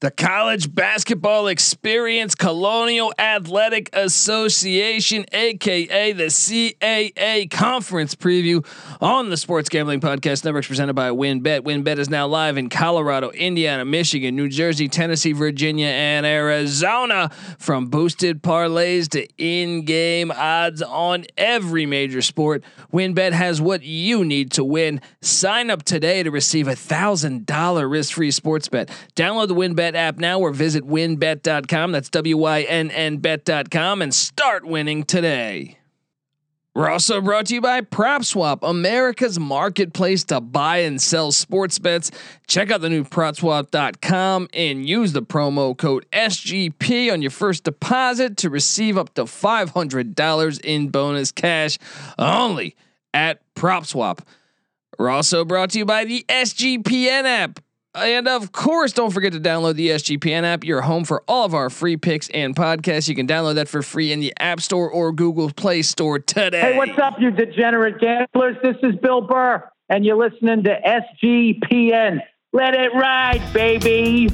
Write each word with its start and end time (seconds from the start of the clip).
The 0.00 0.10
College 0.10 0.74
Basketball 0.74 1.48
Experience 1.48 2.34
Colonial 2.34 3.12
Athletic 3.18 3.90
Association, 3.92 5.26
aka 5.30 6.12
the 6.12 6.24
CAA 6.24 7.50
Conference 7.50 8.14
Preview 8.14 8.66
on 9.02 9.28
the 9.28 9.36
Sports 9.36 9.68
Gambling 9.68 10.00
Podcast 10.00 10.42
Network, 10.46 10.64
presented 10.64 10.94
by 10.94 11.10
WynnBET. 11.10 11.60
WynnBET 11.64 11.98
is 11.98 12.08
now 12.08 12.26
live 12.26 12.56
in 12.56 12.70
Colorado, 12.70 13.28
Indiana, 13.28 13.84
Michigan, 13.84 14.34
New 14.36 14.48
Jersey, 14.48 14.88
Tennessee, 14.88 15.32
Virginia, 15.32 15.88
and 15.88 16.24
Arizona. 16.24 17.28
From 17.58 17.88
boosted 17.88 18.42
parlays 18.42 19.06
to 19.10 19.28
in-game 19.36 20.30
odds 20.30 20.80
on 20.80 21.26
every 21.36 21.84
major 21.84 22.22
sport, 22.22 22.64
WynnBET 22.90 23.32
has 23.32 23.60
what 23.60 23.82
you 23.82 24.24
need 24.24 24.52
to 24.52 24.64
win. 24.64 25.02
Sign 25.20 25.68
up 25.68 25.82
today 25.82 26.22
to 26.22 26.30
receive 26.30 26.68
a 26.68 26.74
thousand 26.74 27.44
dollar 27.44 27.86
risk-free 27.86 28.30
sports 28.30 28.66
bet. 28.66 28.88
Download 29.14 29.46
the 29.46 29.54
App 29.94 30.18
now 30.18 30.40
or 30.40 30.52
visit 30.52 30.86
wynnbet.com. 30.86 31.92
That's 31.92 32.10
W 32.10 32.36
Y 32.36 32.62
N 32.62 32.90
N 32.90 33.18
bet.com 33.18 34.02
and 34.02 34.14
start 34.14 34.64
winning 34.64 35.04
today. 35.04 35.78
We're 36.72 36.88
also 36.88 37.20
brought 37.20 37.46
to 37.46 37.54
you 37.54 37.60
by 37.60 37.80
PropSwap, 37.80 38.60
America's 38.62 39.40
marketplace 39.40 40.22
to 40.24 40.40
buy 40.40 40.78
and 40.78 41.02
sell 41.02 41.32
sports 41.32 41.80
bets. 41.80 42.12
Check 42.46 42.70
out 42.70 42.80
the 42.80 42.88
new 42.88 43.02
PropSwap.com 43.02 44.48
and 44.54 44.88
use 44.88 45.12
the 45.12 45.22
promo 45.22 45.76
code 45.76 46.06
SGP 46.12 47.12
on 47.12 47.22
your 47.22 47.32
first 47.32 47.64
deposit 47.64 48.36
to 48.38 48.50
receive 48.50 48.96
up 48.96 49.12
to 49.14 49.24
$500 49.24 50.60
in 50.62 50.88
bonus 50.90 51.32
cash 51.32 51.76
only 52.18 52.76
at 53.12 53.40
PropSwap. 53.56 54.20
We're 54.96 55.10
also 55.10 55.44
brought 55.44 55.70
to 55.70 55.78
you 55.78 55.84
by 55.84 56.04
the 56.04 56.24
SGPN 56.28 57.24
app. 57.24 57.58
And 57.94 58.28
of 58.28 58.52
course, 58.52 58.92
don't 58.92 59.10
forget 59.10 59.32
to 59.32 59.40
download 59.40 59.74
the 59.74 59.88
SGPN 59.88 60.44
app. 60.44 60.62
You're 60.62 60.82
home 60.82 61.04
for 61.04 61.24
all 61.26 61.44
of 61.44 61.54
our 61.54 61.68
free 61.68 61.96
picks 61.96 62.28
and 62.30 62.54
podcasts. 62.54 63.08
You 63.08 63.16
can 63.16 63.26
download 63.26 63.56
that 63.56 63.68
for 63.68 63.82
free 63.82 64.12
in 64.12 64.20
the 64.20 64.32
App 64.38 64.60
Store 64.60 64.88
or 64.88 65.12
Google 65.12 65.50
Play 65.50 65.82
Store 65.82 66.20
today. 66.20 66.60
Hey, 66.60 66.76
what's 66.76 66.98
up, 66.98 67.14
you 67.18 67.32
degenerate 67.32 67.98
gamblers? 67.98 68.56
This 68.62 68.76
is 68.84 68.94
Bill 69.02 69.22
Burr, 69.22 69.68
and 69.88 70.04
you're 70.04 70.16
listening 70.16 70.62
to 70.64 70.78
SGPN. 71.24 72.20
Let 72.52 72.74
it 72.74 72.94
ride, 72.94 73.42
baby. 73.52 74.28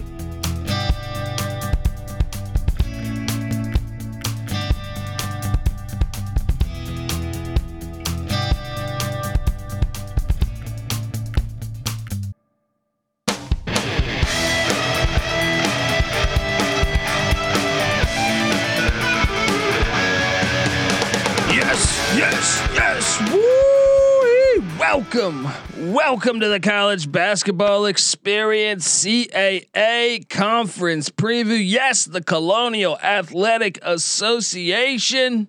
Welcome, 25.27 25.93
welcome 25.93 26.39
to 26.39 26.47
the 26.49 26.61
College 26.61 27.11
Basketball 27.11 27.87
Experience 27.87 29.05
CAA 29.05 30.29
Conference 30.29 31.11
Preview. 31.11 31.61
Yes, 31.61 32.05
the 32.05 32.23
Colonial 32.23 32.97
Athletic 33.01 33.81
Association. 33.83 35.49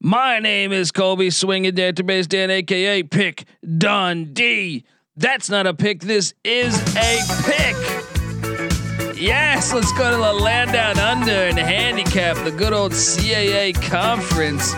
My 0.00 0.40
name 0.40 0.72
is 0.72 0.90
Colby 0.90 1.30
Swinging 1.30 1.70
Database 1.70 2.26
Dan, 2.26 2.50
aka 2.50 3.04
Pick 3.04 3.44
Dundee. 3.78 4.84
That's 5.16 5.48
not 5.48 5.68
a 5.68 5.74
pick. 5.74 6.00
This 6.00 6.34
is 6.42 6.76
a 6.96 7.20
pick. 7.44 7.76
Yes, 9.16 9.72
let's 9.72 9.92
go 9.92 10.10
to 10.10 10.16
the 10.16 10.32
land 10.32 10.72
down 10.72 10.98
under 10.98 11.30
and 11.30 11.58
handicap 11.58 12.42
the 12.42 12.50
good 12.50 12.72
old 12.72 12.90
CAA 12.90 13.80
conference. 13.88 14.74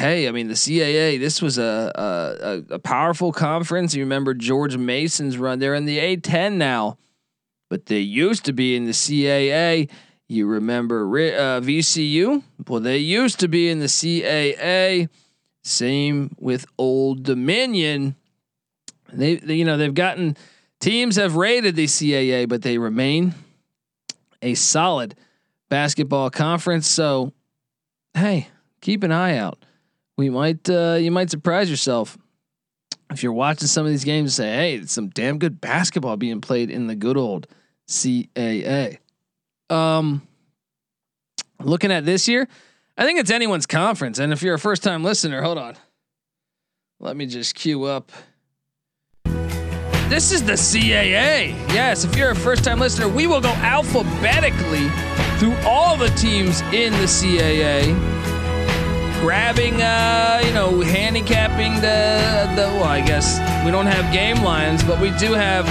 Hey, 0.00 0.26
I 0.28 0.30
mean 0.30 0.48
the 0.48 0.54
CAA. 0.54 1.20
This 1.20 1.42
was 1.42 1.58
a 1.58 1.92
a, 1.94 2.74
a 2.76 2.78
powerful 2.78 3.32
conference. 3.32 3.94
You 3.94 4.02
remember 4.02 4.32
George 4.32 4.78
Mason's 4.78 5.36
run? 5.36 5.58
They're 5.58 5.74
in 5.74 5.84
the 5.84 5.98
A10 5.98 6.54
now, 6.54 6.96
but 7.68 7.84
they 7.84 7.98
used 7.98 8.46
to 8.46 8.54
be 8.54 8.74
in 8.74 8.86
the 8.86 8.92
CAA. 8.92 9.90
You 10.26 10.46
remember 10.46 11.02
uh, 11.04 11.60
VCU? 11.60 12.42
Well, 12.66 12.80
they 12.80 12.96
used 12.96 13.40
to 13.40 13.48
be 13.48 13.68
in 13.68 13.80
the 13.80 13.88
CAA. 13.88 15.10
Same 15.64 16.34
with 16.38 16.64
Old 16.78 17.22
Dominion. 17.22 18.14
They, 19.12 19.36
they 19.36 19.56
you 19.56 19.66
know 19.66 19.76
they've 19.76 19.92
gotten 19.92 20.34
teams 20.80 21.16
have 21.16 21.36
rated 21.36 21.76
the 21.76 21.84
CAA, 21.84 22.48
but 22.48 22.62
they 22.62 22.78
remain 22.78 23.34
a 24.40 24.54
solid 24.54 25.14
basketball 25.68 26.30
conference. 26.30 26.88
So, 26.88 27.34
hey, 28.14 28.48
keep 28.80 29.02
an 29.02 29.12
eye 29.12 29.36
out. 29.36 29.59
We 30.20 30.28
might 30.28 30.68
uh, 30.68 30.98
you 31.00 31.10
might 31.10 31.30
surprise 31.30 31.70
yourself 31.70 32.18
if 33.10 33.22
you're 33.22 33.32
watching 33.32 33.68
some 33.68 33.86
of 33.86 33.90
these 33.90 34.04
games 34.04 34.38
and 34.38 34.44
say, 34.46 34.54
"Hey, 34.54 34.74
it's 34.74 34.92
some 34.92 35.08
damn 35.08 35.38
good 35.38 35.62
basketball 35.62 36.18
being 36.18 36.42
played 36.42 36.70
in 36.70 36.88
the 36.88 36.94
good 36.94 37.16
old 37.16 37.46
CAA." 37.88 38.98
Um, 39.70 40.28
looking 41.58 41.90
at 41.90 42.04
this 42.04 42.28
year, 42.28 42.46
I 42.98 43.06
think 43.06 43.18
it's 43.18 43.30
anyone's 43.30 43.64
conference. 43.64 44.18
And 44.18 44.30
if 44.30 44.42
you're 44.42 44.52
a 44.52 44.58
first 44.58 44.82
time 44.82 45.02
listener, 45.02 45.40
hold 45.40 45.56
on, 45.56 45.76
let 46.98 47.16
me 47.16 47.24
just 47.24 47.54
queue 47.54 47.84
up. 47.84 48.12
This 49.24 50.32
is 50.32 50.42
the 50.42 50.52
CAA. 50.52 51.56
Yes, 51.72 52.04
if 52.04 52.14
you're 52.14 52.32
a 52.32 52.36
first 52.36 52.62
time 52.62 52.78
listener, 52.78 53.08
we 53.08 53.26
will 53.26 53.40
go 53.40 53.52
alphabetically 53.52 54.90
through 55.38 55.56
all 55.66 55.96
the 55.96 56.10
teams 56.10 56.60
in 56.74 56.92
the 56.92 57.06
CAA, 57.06 57.96
grabbing, 59.20 59.82
uh, 59.82 60.40
you 60.42 60.52
know, 60.52 60.80
handicapping 60.80 61.74
the, 61.74 62.48
the, 62.56 62.66
well, 62.72 62.84
I 62.84 63.02
guess 63.02 63.38
we 63.64 63.70
don't 63.70 63.86
have 63.86 64.12
game 64.12 64.42
lines, 64.42 64.82
but 64.82 64.98
we 64.98 65.10
do 65.18 65.34
have 65.34 65.66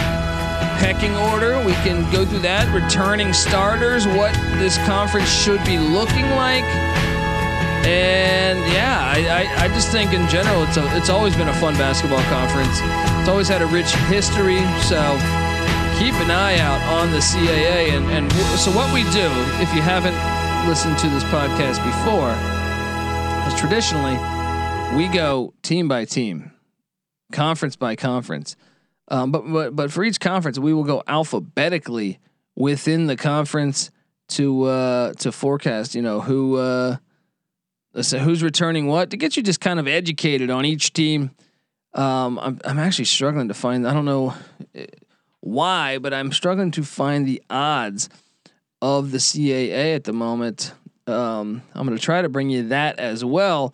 pecking 0.80 1.16
order. 1.18 1.58
We 1.66 1.74
can 1.82 2.10
go 2.12 2.26
through 2.26 2.46
that, 2.46 2.70
returning 2.74 3.34
starters, 3.34 4.06
what 4.06 4.34
this 4.62 4.78
conference 4.86 5.30
should 5.30 5.64
be 5.66 5.80
looking 5.80 6.30
like. 6.38 6.64
And 7.90 8.60
yeah, 8.72 9.02
I, 9.02 9.18
I, 9.42 9.66
I, 9.66 9.68
just 9.70 9.90
think 9.90 10.14
in 10.14 10.28
general 10.28 10.64
it's 10.64 10.78
a, 10.78 10.86
it's 10.96 11.10
always 11.10 11.36
been 11.36 11.48
a 11.48 11.54
fun 11.56 11.74
basketball 11.74 12.22
conference. 12.30 12.78
It's 13.20 13.30
always 13.30 13.48
had 13.48 13.64
a 13.64 13.68
rich 13.68 13.90
history, 14.14 14.60
so 14.86 15.00
keep 15.98 16.14
an 16.22 16.30
eye 16.30 16.60
out 16.60 16.82
on 17.02 17.10
the 17.12 17.18
CAA. 17.18 17.98
And, 17.98 18.06
and 18.12 18.32
so 18.60 18.70
what 18.72 18.94
we 18.94 19.04
do, 19.10 19.26
if 19.58 19.74
you 19.74 19.82
haven't 19.82 20.16
listened 20.68 21.00
to 21.00 21.10
this 21.10 21.24
podcast 21.26 21.82
before, 21.82 22.36
is 23.52 23.60
traditionally 23.60 24.14
we 24.96 25.08
go 25.08 25.54
team 25.64 25.88
by 25.88 26.06
team, 26.06 26.52
conference 27.32 27.76
by 27.76 27.96
conference. 27.96 28.56
Um, 29.08 29.32
but 29.32 29.52
but 29.52 29.76
but 29.76 29.92
for 29.92 30.04
each 30.04 30.20
conference, 30.20 30.60
we 30.60 30.74
will 30.74 30.84
go 30.84 31.02
alphabetically 31.08 32.20
within 32.56 33.08
the 33.08 33.16
conference 33.16 33.92
to 34.30 34.64
uh, 34.66 35.14
to 35.14 35.32
forecast. 35.32 35.96
You 35.96 36.02
know 36.02 36.22
who. 36.22 36.58
Uh, 36.58 36.98
so 38.02 38.20
who's 38.20 38.44
returning 38.44 38.86
what 38.86 39.10
to 39.10 39.18
get 39.18 39.36
you 39.36 39.42
just 39.42 39.62
kind 39.62 39.80
of 39.80 39.88
educated 39.88 40.52
on 40.52 40.66
each 40.66 40.94
team. 40.94 41.32
Um, 41.94 42.38
I'm 42.40 42.60
I'm 42.64 42.80
actually 42.80 43.06
struggling 43.06 43.48
to 43.48 43.56
find. 43.56 43.88
I 43.88 43.94
don't 43.94 44.06
know 44.06 44.36
eh, 44.76 44.86
why, 45.40 45.98
but 45.98 46.14
I'm 46.14 46.32
struggling 46.32 46.72
to 46.72 46.84
find 46.84 47.28
the 47.28 47.42
odds 47.50 48.10
of 48.82 49.12
the 49.12 49.18
CAA 49.18 49.96
at 49.96 50.04
the 50.04 50.14
moment. 50.14 50.74
Um, 51.10 51.64
I'm 51.74 51.86
going 51.86 51.98
to 51.98 52.04
try 52.04 52.22
to 52.22 52.30
bring 52.30 52.50
you 52.50 52.70
that 52.70 53.00
as 53.00 53.26
well. 53.26 53.74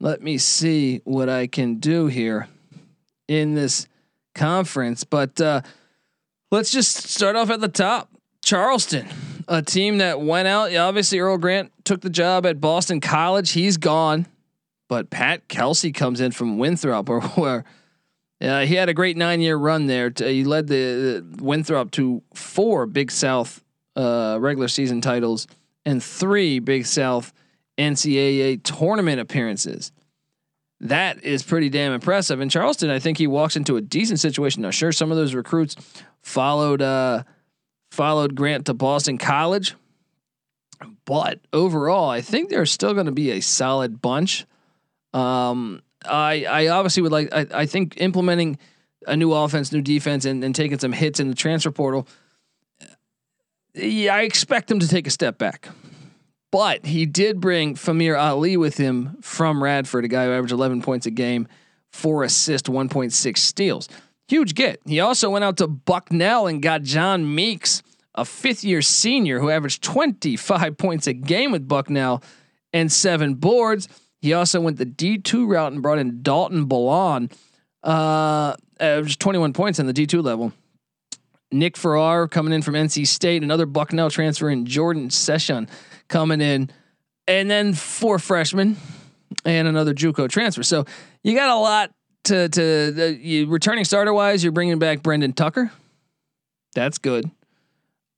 Let 0.00 0.22
me 0.22 0.38
see 0.38 1.00
what 1.04 1.28
I 1.28 1.46
can 1.46 1.76
do 1.76 2.06
here 2.06 2.48
in 3.28 3.54
this 3.54 3.86
conference, 4.34 5.04
but 5.04 5.40
uh, 5.40 5.62
let's 6.50 6.70
just 6.70 7.08
start 7.08 7.36
off 7.36 7.50
at 7.50 7.60
the 7.60 7.68
top. 7.68 8.10
Charleston, 8.44 9.08
a 9.48 9.62
team 9.62 9.98
that 9.98 10.20
went 10.20 10.46
out. 10.46 10.74
Obviously, 10.74 11.18
Earl 11.18 11.38
Grant 11.38 11.72
took 11.84 12.02
the 12.02 12.10
job 12.10 12.44
at 12.44 12.60
Boston 12.60 13.00
College. 13.00 13.52
He's 13.52 13.78
gone, 13.78 14.26
but 14.88 15.08
Pat 15.08 15.48
Kelsey 15.48 15.92
comes 15.92 16.20
in 16.20 16.32
from 16.32 16.58
Winthrop, 16.58 17.08
or 17.08 17.22
where 17.22 17.64
uh, 18.42 18.66
he 18.66 18.74
had 18.74 18.90
a 18.90 18.94
great 18.94 19.16
nine-year 19.16 19.56
run 19.56 19.86
there. 19.86 20.10
To, 20.10 20.28
he 20.28 20.44
led 20.44 20.66
the, 20.66 21.24
the, 21.24 21.42
Winthrop 21.42 21.90
to 21.92 22.22
four 22.34 22.84
Big 22.84 23.10
South 23.10 23.64
uh, 23.96 24.36
regular 24.40 24.68
season 24.68 25.00
titles 25.00 25.46
and 25.84 26.02
three 26.02 26.58
Big 26.58 26.86
South 26.86 27.32
NCAA 27.78 28.62
tournament 28.62 29.20
appearances. 29.20 29.92
That 30.80 31.24
is 31.24 31.42
pretty 31.42 31.70
damn 31.70 31.92
impressive. 31.92 32.40
In 32.40 32.48
Charleston, 32.48 32.90
I 32.90 32.98
think 32.98 33.18
he 33.18 33.26
walks 33.26 33.56
into 33.56 33.76
a 33.76 33.80
decent 33.80 34.20
situation. 34.20 34.62
Now, 34.62 34.70
sure, 34.70 34.92
some 34.92 35.10
of 35.10 35.16
those 35.16 35.34
recruits 35.34 35.76
followed. 36.22 36.82
Uh, 36.82 37.24
followed 37.94 38.34
Grant 38.34 38.66
to 38.66 38.74
Boston 38.74 39.16
College. 39.16 39.74
But 41.06 41.40
overall, 41.52 42.10
I 42.10 42.20
think 42.20 42.50
they're 42.50 42.66
still 42.66 42.92
going 42.92 43.06
to 43.06 43.12
be 43.12 43.30
a 43.30 43.40
solid 43.40 44.02
bunch. 44.02 44.44
Um, 45.14 45.80
I 46.04 46.44
I 46.44 46.66
obviously 46.68 47.02
would 47.02 47.12
like 47.12 47.32
I, 47.32 47.46
I 47.52 47.66
think 47.66 47.94
implementing 47.98 48.58
a 49.06 49.16
new 49.16 49.32
offense, 49.32 49.72
new 49.72 49.80
defense, 49.80 50.24
and, 50.24 50.42
and 50.42 50.54
taking 50.54 50.78
some 50.78 50.92
hits 50.92 51.20
in 51.20 51.28
the 51.28 51.34
transfer 51.34 51.70
portal. 51.70 52.08
Yeah, 53.74 54.14
I 54.14 54.22
expect 54.22 54.70
him 54.70 54.80
to 54.80 54.88
take 54.88 55.06
a 55.06 55.10
step 55.10 55.38
back. 55.38 55.68
But 56.50 56.86
he 56.86 57.04
did 57.04 57.40
bring 57.40 57.74
Famir 57.74 58.18
Ali 58.18 58.56
with 58.56 58.76
him 58.76 59.16
from 59.20 59.62
Radford, 59.62 60.04
a 60.04 60.08
guy 60.08 60.26
who 60.26 60.32
averaged 60.32 60.52
11 60.52 60.82
points 60.82 61.04
a 61.04 61.10
game, 61.10 61.48
four 61.90 62.22
assists, 62.22 62.68
1.6 62.68 63.38
steals. 63.38 63.88
Huge 64.28 64.54
get. 64.54 64.80
He 64.86 65.00
also 65.00 65.28
went 65.30 65.44
out 65.44 65.56
to 65.56 65.66
Bucknell 65.66 66.46
and 66.46 66.62
got 66.62 66.82
John 66.82 67.34
Meeks, 67.34 67.82
a 68.14 68.24
fifth 68.24 68.62
year 68.62 68.82
senior 68.82 69.40
who 69.40 69.50
averaged 69.50 69.82
25 69.82 70.76
points 70.78 71.06
a 71.08 71.12
game 71.12 71.50
with 71.50 71.66
Bucknell 71.66 72.22
and 72.72 72.90
seven 72.90 73.34
boards. 73.34 73.88
He 74.20 74.32
also 74.32 74.60
went 74.60 74.78
the 74.78 74.86
D2 74.86 75.48
route 75.48 75.72
and 75.72 75.82
brought 75.82 75.98
in 75.98 76.22
Dalton 76.22 76.66
Ballon, 76.66 77.30
uh, 77.82 78.54
averaged 78.78 79.20
21 79.20 79.52
points 79.52 79.80
on 79.80 79.86
the 79.86 79.92
D2 79.92 80.22
level. 80.22 80.52
Nick 81.54 81.76
Farrar 81.76 82.28
coming 82.28 82.52
in 82.52 82.62
from 82.62 82.74
NC 82.74 83.06
State, 83.06 83.42
another 83.42 83.66
Bucknell 83.66 84.10
transfer, 84.10 84.48
and 84.48 84.66
Jordan 84.66 85.08
Session 85.10 85.68
coming 86.08 86.40
in, 86.40 86.70
and 87.26 87.50
then 87.50 87.72
four 87.72 88.18
freshmen 88.18 88.76
and 89.44 89.68
another 89.68 89.94
JUCO 89.94 90.28
transfer. 90.28 90.62
So 90.62 90.84
you 91.22 91.34
got 91.34 91.48
a 91.48 91.58
lot 91.58 91.92
to 92.24 92.48
to 92.48 92.94
uh, 92.98 93.04
you 93.18 93.46
returning 93.46 93.84
starter 93.84 94.12
wise. 94.12 94.42
You're 94.42 94.52
bringing 94.52 94.78
back 94.78 95.02
Brendan 95.02 95.32
Tucker. 95.32 95.70
That's 96.74 96.98
good. 96.98 97.30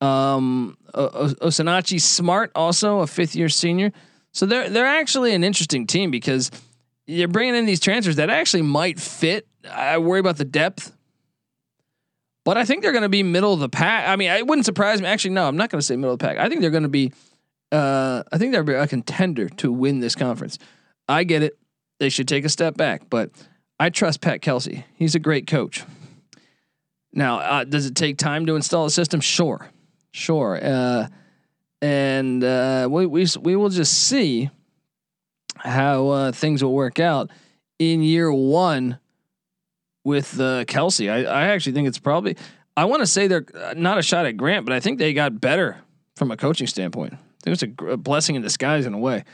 Um, 0.01 0.77
o- 0.95 1.35
Osinachi 1.43 2.01
Smart, 2.01 2.51
also 2.55 3.01
a 3.01 3.07
fifth 3.07 3.37
year 3.37 3.49
senior. 3.49 3.93
So 4.33 4.47
they're 4.47 4.69
they're 4.69 4.87
actually 4.87 5.35
an 5.35 5.45
interesting 5.45 5.87
team 5.87 6.11
because 6.11 6.51
you're 7.07 7.29
bringing 7.29 7.55
in 7.55 7.67
these 7.67 7.81
transfers 7.81 8.17
that 8.17 8.31
actually 8.31 8.63
might 8.63 8.99
fit. 8.99 9.47
I 9.71 9.99
worry 9.99 10.21
about 10.21 10.37
the 10.37 10.45
depth 10.45 10.96
but 12.47 12.57
I 12.57 12.65
think 12.65 12.83
they're 12.83 12.93
going 12.93 13.03
to 13.03 13.09
be 13.09 13.25
middle 13.25 13.53
of 13.53 13.59
the 13.59 13.69
pack. 13.69 14.09
I 14.09 14.15
mean, 14.15 14.31
it 14.31 14.47
wouldn't 14.47 14.67
surprise 14.67 15.03
me. 15.03 15.09
Actually, 15.09 15.35
no, 15.35 15.49
I'm 15.49 15.57
not 15.57 15.69
going 15.69 15.81
to 15.81 15.85
say 15.85 15.97
middle 15.97 16.13
of 16.13 16.21
the 16.21 16.25
pack. 16.25 16.39
I 16.39 16.49
think 16.49 16.61
they're 16.61 16.71
going 16.71 16.85
to 16.85 16.89
be. 16.89 17.13
Uh, 17.73 18.23
I 18.33 18.39
think 18.39 18.53
they're 18.53 18.81
a 18.81 18.87
contender 18.87 19.49
to 19.49 19.73
win 19.73 19.99
this 19.99 20.15
conference. 20.15 20.57
I 21.09 21.25
get 21.25 21.43
it. 21.43 21.59
They 21.99 22.09
should 22.09 22.29
take 22.29 22.45
a 22.45 22.49
step 22.49 22.77
back, 22.77 23.11
but 23.11 23.31
I 23.81 23.91
trust 23.91 24.21
Pat 24.21 24.43
Kelsey. 24.43 24.85
He's 24.95 25.17
a 25.17 25.19
great 25.19 25.49
coach. 25.49 25.83
Now, 27.13 27.41
uh, 27.41 27.65
does 27.65 27.87
it 27.87 27.97
take 27.97 28.17
time 28.17 28.47
to 28.47 28.55
install 28.55 28.87
a 28.87 28.91
system? 28.91 29.21
Sure, 29.21 29.69
sure. 30.13 30.61
Uh, 30.63 31.09
and 31.83 32.45
uh, 32.45 32.87
we 32.89 33.07
we 33.07 33.27
we 33.41 33.57
will 33.57 33.71
just 33.71 34.07
see 34.07 34.51
how 35.57 36.09
uh, 36.11 36.31
things 36.31 36.63
will 36.63 36.75
work 36.75 37.01
out 37.01 37.29
in 37.81 38.03
year 38.03 38.33
one 38.33 39.01
with 40.07 40.41
uh, 40.41 40.65
Kelsey. 40.67 41.11
I, 41.11 41.25
I 41.25 41.49
actually 41.49 41.73
think 41.73 41.89
it's 41.89 41.99
probably. 41.99 42.37
I 42.77 42.85
want 42.85 43.01
to 43.01 43.07
say 43.07 43.27
they're 43.27 43.45
uh, 43.55 43.75
not 43.77 43.99
a 43.99 44.03
shot 44.03 44.25
at 44.25 44.37
Grant, 44.37 44.65
but 44.65 44.73
I 44.73 44.81
think 44.81 44.99
they 44.99 45.13
got 45.13 45.41
better 45.41 45.79
from 46.15 46.31
a 46.31 46.37
coaching 46.37 46.69
standpoint. 46.69 47.15
I 47.15 47.17
think 47.43 47.61
it's 47.61 47.83
a, 47.83 47.85
a 47.87 47.97
blessing 47.97 48.37
in 48.37 48.43
disguise 48.43 48.87
in 48.87 48.95
a 48.95 48.99
way. 48.99 49.25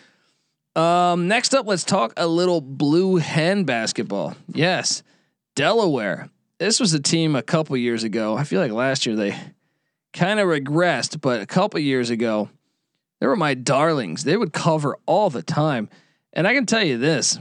Um, 0.74 1.28
next 1.28 1.54
up, 1.54 1.66
let's 1.66 1.84
talk 1.84 2.14
a 2.16 2.26
little 2.26 2.62
blue 2.62 3.16
hen 3.16 3.64
basketball. 3.64 4.34
Yes, 4.48 5.02
Delaware. 5.54 6.30
This 6.58 6.80
was 6.80 6.94
a 6.94 7.00
team 7.00 7.36
a 7.36 7.42
couple 7.42 7.76
years 7.76 8.02
ago. 8.02 8.34
I 8.34 8.44
feel 8.44 8.60
like 8.60 8.72
last 8.72 9.04
year 9.04 9.14
they 9.14 9.38
kind 10.14 10.40
of 10.40 10.48
regressed, 10.48 11.20
but 11.20 11.42
a 11.42 11.46
couple 11.46 11.80
years 11.80 12.08
ago, 12.08 12.48
they 13.20 13.26
were 13.26 13.36
my 13.36 13.52
darlings. 13.52 14.24
They 14.24 14.38
would 14.38 14.54
cover 14.54 14.96
all 15.04 15.28
the 15.28 15.42
time. 15.42 15.90
And 16.32 16.46
I 16.46 16.54
can 16.54 16.64
tell 16.64 16.82
you 16.82 16.96
this 16.96 17.38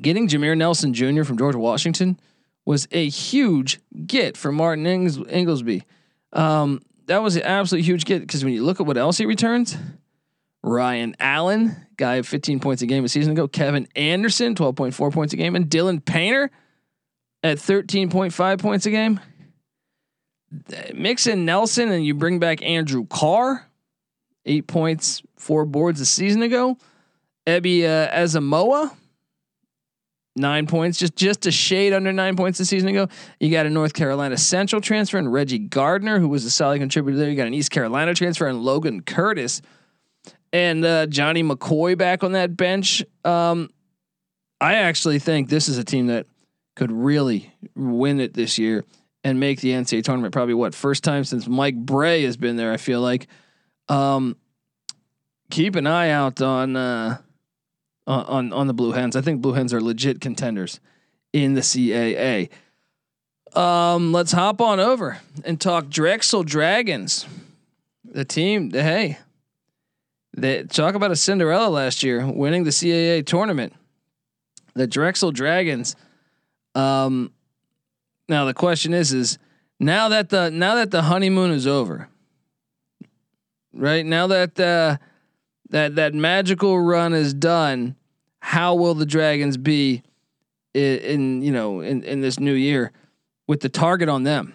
Getting 0.00 0.28
Jameer 0.28 0.56
Nelson 0.56 0.94
Jr. 0.94 1.24
from 1.24 1.38
George 1.38 1.54
Washington 1.54 2.18
was 2.64 2.88
a 2.92 3.08
huge 3.08 3.80
get 4.06 4.36
for 4.36 4.50
Martin 4.50 4.86
Ings- 4.86 5.18
Inglesby. 5.28 5.84
Um, 6.32 6.82
that 7.06 7.22
was 7.22 7.36
an 7.36 7.42
absolute 7.42 7.84
huge 7.84 8.04
get 8.04 8.20
because 8.20 8.44
when 8.44 8.54
you 8.54 8.64
look 8.64 8.80
at 8.80 8.86
what 8.86 8.96
else 8.96 9.18
he 9.18 9.26
returns, 9.26 9.76
Ryan 10.62 11.14
Allen, 11.20 11.76
guy 11.96 12.16
of 12.16 12.26
15 12.26 12.60
points 12.60 12.80
a 12.82 12.86
game 12.86 13.04
a 13.04 13.08
season 13.08 13.32
ago, 13.32 13.46
Kevin 13.46 13.86
Anderson, 13.94 14.54
12.4 14.54 15.12
points 15.12 15.34
a 15.34 15.36
game, 15.36 15.54
and 15.54 15.68
Dylan 15.68 16.02
Painter 16.04 16.50
at 17.42 17.58
13.5 17.58 18.58
points 18.58 18.86
a 18.86 18.90
game. 18.90 19.20
Mix 20.94 21.26
in 21.26 21.44
Nelson 21.44 21.90
and 21.90 22.04
you 22.06 22.14
bring 22.14 22.38
back 22.38 22.62
Andrew 22.62 23.04
Carr, 23.06 23.68
eight 24.46 24.66
points, 24.66 25.22
four 25.36 25.64
boards 25.66 26.00
a 26.00 26.06
season 26.06 26.42
ago. 26.42 26.78
Ebi 27.46 27.84
uh, 27.84 28.10
Asamoah, 28.10 28.92
nine 30.36 30.66
points, 30.66 30.98
just 30.98 31.16
just 31.16 31.46
a 31.46 31.50
shade 31.50 31.92
under 31.92 32.12
nine 32.12 32.36
points 32.36 32.60
a 32.60 32.64
season 32.64 32.88
ago. 32.88 33.08
You 33.40 33.50
got 33.50 33.66
a 33.66 33.70
North 33.70 33.94
Carolina 33.94 34.36
Central 34.36 34.80
transfer 34.80 35.18
and 35.18 35.32
Reggie 35.32 35.58
Gardner, 35.58 36.18
who 36.18 36.28
was 36.28 36.44
a 36.44 36.50
solid 36.50 36.78
contributor 36.78 37.18
there. 37.18 37.30
You 37.30 37.36
got 37.36 37.46
an 37.46 37.54
East 37.54 37.70
Carolina 37.70 38.14
transfer 38.14 38.46
and 38.46 38.62
Logan 38.62 39.02
Curtis, 39.02 39.62
and 40.52 40.84
uh, 40.84 41.06
Johnny 41.06 41.42
McCoy 41.42 41.96
back 41.96 42.24
on 42.24 42.32
that 42.32 42.56
bench. 42.56 43.04
Um, 43.24 43.70
I 44.60 44.74
actually 44.74 45.18
think 45.18 45.48
this 45.48 45.68
is 45.68 45.78
a 45.78 45.84
team 45.84 46.08
that 46.08 46.26
could 46.76 46.90
really 46.90 47.52
win 47.74 48.20
it 48.20 48.34
this 48.34 48.58
year 48.58 48.84
and 49.22 49.38
make 49.40 49.60
the 49.60 49.70
NCAA 49.70 50.02
tournament. 50.04 50.32
Probably 50.32 50.54
what 50.54 50.74
first 50.74 51.04
time 51.04 51.24
since 51.24 51.46
Mike 51.46 51.76
Bray 51.76 52.24
has 52.24 52.36
been 52.36 52.56
there. 52.56 52.72
I 52.72 52.76
feel 52.76 53.00
like. 53.00 53.26
Um, 53.88 54.36
keep 55.50 55.76
an 55.76 55.86
eye 55.86 56.10
out 56.10 56.40
on. 56.42 56.76
Uh, 56.76 57.18
uh, 58.06 58.24
on 58.26 58.52
on 58.52 58.66
the 58.66 58.74
Blue 58.74 58.92
Hens. 58.92 59.16
I 59.16 59.20
think 59.20 59.40
Blue 59.40 59.52
Hens 59.52 59.72
are 59.72 59.80
legit 59.80 60.20
contenders 60.20 60.80
in 61.32 61.54
the 61.54 61.60
CAA. 61.60 62.50
Um, 63.54 64.12
let's 64.12 64.32
hop 64.32 64.60
on 64.60 64.80
over 64.80 65.18
and 65.44 65.60
talk 65.60 65.88
Drexel 65.88 66.42
Dragons. 66.42 67.26
The 68.04 68.24
team, 68.24 68.70
hey, 68.70 69.18
they 70.36 70.64
talk 70.64 70.94
about 70.94 71.10
a 71.10 71.16
Cinderella 71.16 71.68
last 71.68 72.02
year, 72.02 72.26
winning 72.26 72.64
the 72.64 72.70
CAA 72.70 73.24
tournament. 73.24 73.72
The 74.74 74.86
Drexel 74.86 75.30
Dragons. 75.30 75.94
Um, 76.74 77.32
now 78.28 78.44
the 78.44 78.54
question 78.54 78.92
is, 78.92 79.12
is 79.12 79.38
now 79.78 80.08
that 80.08 80.30
the 80.30 80.50
now 80.50 80.74
that 80.74 80.90
the 80.90 81.02
honeymoon 81.02 81.52
is 81.52 81.66
over, 81.66 82.08
right 83.72 84.04
now 84.04 84.26
that 84.26 84.58
uh, 84.58 84.96
that 85.74 85.96
that 85.96 86.14
magical 86.14 86.78
run 86.78 87.12
is 87.14 87.34
done, 87.34 87.96
how 88.38 88.76
will 88.76 88.94
the 88.94 89.04
Dragons 89.04 89.56
be 89.56 90.04
in, 90.72 90.98
in 90.98 91.42
you 91.42 91.50
know 91.50 91.80
in, 91.80 92.04
in 92.04 92.20
this 92.20 92.38
new 92.38 92.52
year 92.52 92.92
with 93.48 93.58
the 93.58 93.68
target 93.68 94.08
on 94.08 94.22
them? 94.22 94.54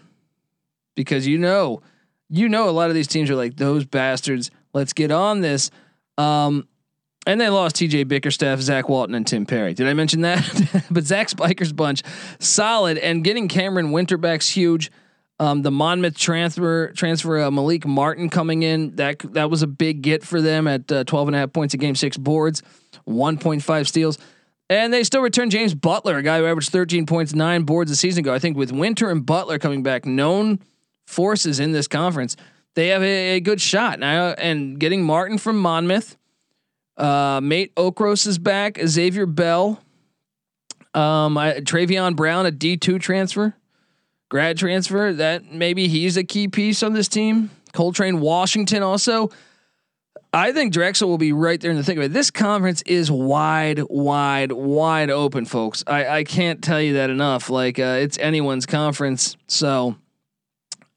Because 0.95 1.27
you 1.27 1.38
know, 1.38 1.81
you 2.30 2.48
know, 2.48 2.69
a 2.69 2.71
lot 2.71 2.88
of 2.88 2.95
these 2.95 3.07
teams 3.07 3.30
are 3.30 3.36
like 3.36 3.57
those 3.57 3.83
bastards. 3.83 4.50
Let's 4.74 4.94
get 4.94 5.12
on 5.12 5.41
this. 5.41 5.72
Um, 6.17 6.70
and 7.27 7.41
they 7.41 7.50
lost 7.50 7.75
T.J. 7.75 8.05
Bickerstaff, 8.05 8.62
Zach 8.62 8.88
Walton, 8.88 9.13
and 9.13 9.27
Tim 9.27 9.46
Perry. 9.46 9.74
Did 9.74 9.88
I 9.88 9.94
mention 9.94 10.22
that? 10.22 10.86
but 10.91 11.03
Zach 11.03 11.27
Spiker's 11.27 11.74
bunch 11.74 12.01
solid, 12.39 12.98
and 12.98 13.25
getting 13.25 13.50
Camren 13.50 13.91
Winter 13.91 14.17
back's 14.17 14.50
huge. 14.50 14.89
Um, 15.41 15.62
the 15.62 15.72
Monmouth 15.72 16.17
transfer 16.17 16.91
transfer 16.91 17.39
uh, 17.39 17.51
Malik 17.51 17.86
Martin 17.86 18.29
coming 18.29 18.63
in 18.63 18.96
that 18.98 19.19
that 19.34 19.50
was 19.50 19.62
a 19.62 19.67
big 19.67 20.01
get 20.01 20.24
for 20.24 20.41
them 20.41 20.67
at 20.67 20.91
uh, 20.91 21.03
12 21.05 21.29
and 21.29 21.36
a 21.36 21.39
half 21.39 21.53
points 21.53 21.74
a 21.74 21.77
game, 21.77 21.96
six 21.96 22.17
boards, 22.17 22.62
1.5 23.08 23.88
steals. 23.88 24.17
And 24.69 24.93
they 24.93 25.03
still 25.03 25.22
return 25.22 25.50
James 25.50 25.74
Butler, 25.74 26.17
a 26.17 26.24
guy 26.24 26.39
who 26.39 26.46
averaged 26.46 26.72
13 26.72 27.05
points, 27.05 27.34
nine 27.34 27.63
boards 27.63 27.89
a 27.89 27.96
season 27.96 28.24
ago. 28.24 28.34
I 28.34 28.39
think 28.39 28.55
with 28.55 28.72
Winter 28.72 29.10
and 29.10 29.25
Butler 29.25 29.58
coming 29.58 29.81
back, 29.81 30.05
known 30.05 30.60
forces 31.08 31.60
in 31.60 31.72
this 31.72 31.88
conference, 31.88 32.36
they 32.75 32.89
have 32.89 33.01
a, 33.01 33.38
a 33.38 33.39
good 33.39 33.60
shot 33.60 34.00
now. 34.00 34.27
And 34.38 34.79
getting 34.79 35.03
Martin 35.03 35.39
from 35.39 35.58
Monmouth, 35.58 36.17
uh, 36.98 37.39
Mate 37.41 37.74
Okros 37.75 38.27
is 38.27 38.38
back, 38.38 38.77
Xavier 38.86 39.25
Bell, 39.25 39.81
um, 40.93 41.38
I, 41.38 41.62
Travion 41.62 42.15
Brown, 42.15 42.46
a 42.46 42.51
D 42.51 42.77
two 42.77 43.00
transfer 43.00 43.55
grad 44.29 44.57
transfer. 44.57 45.13
That 45.13 45.51
maybe 45.51 45.88
he's 45.88 46.17
a 46.17 46.24
key 46.24 46.48
piece 46.48 46.83
on 46.83 46.93
this 46.93 47.07
team. 47.07 47.50
Coltrane 47.74 48.19
Washington 48.19 48.83
also. 48.83 49.29
I 50.31 50.51
think 50.51 50.74
Drexel 50.74 51.09
will 51.09 51.17
be 51.17 51.33
right 51.33 51.59
there 51.59 51.71
in 51.71 51.77
the 51.77 51.83
thick 51.83 51.98
of 51.98 52.03
it. 52.03 52.13
This 52.13 52.29
conference 52.29 52.83
is 52.83 53.09
wide, 53.09 53.79
wide, 53.89 54.51
wide 54.51 55.09
open, 55.09 55.45
folks. 55.45 55.83
I, 55.88 56.07
I 56.07 56.24
can't 56.24 56.63
tell 56.63 56.79
you 56.79 56.93
that 56.93 57.09
enough. 57.09 57.50
Like 57.50 57.79
uh, 57.79 57.98
it's 58.00 58.17
anyone's 58.19 58.67
conference, 58.67 59.38
so 59.48 59.95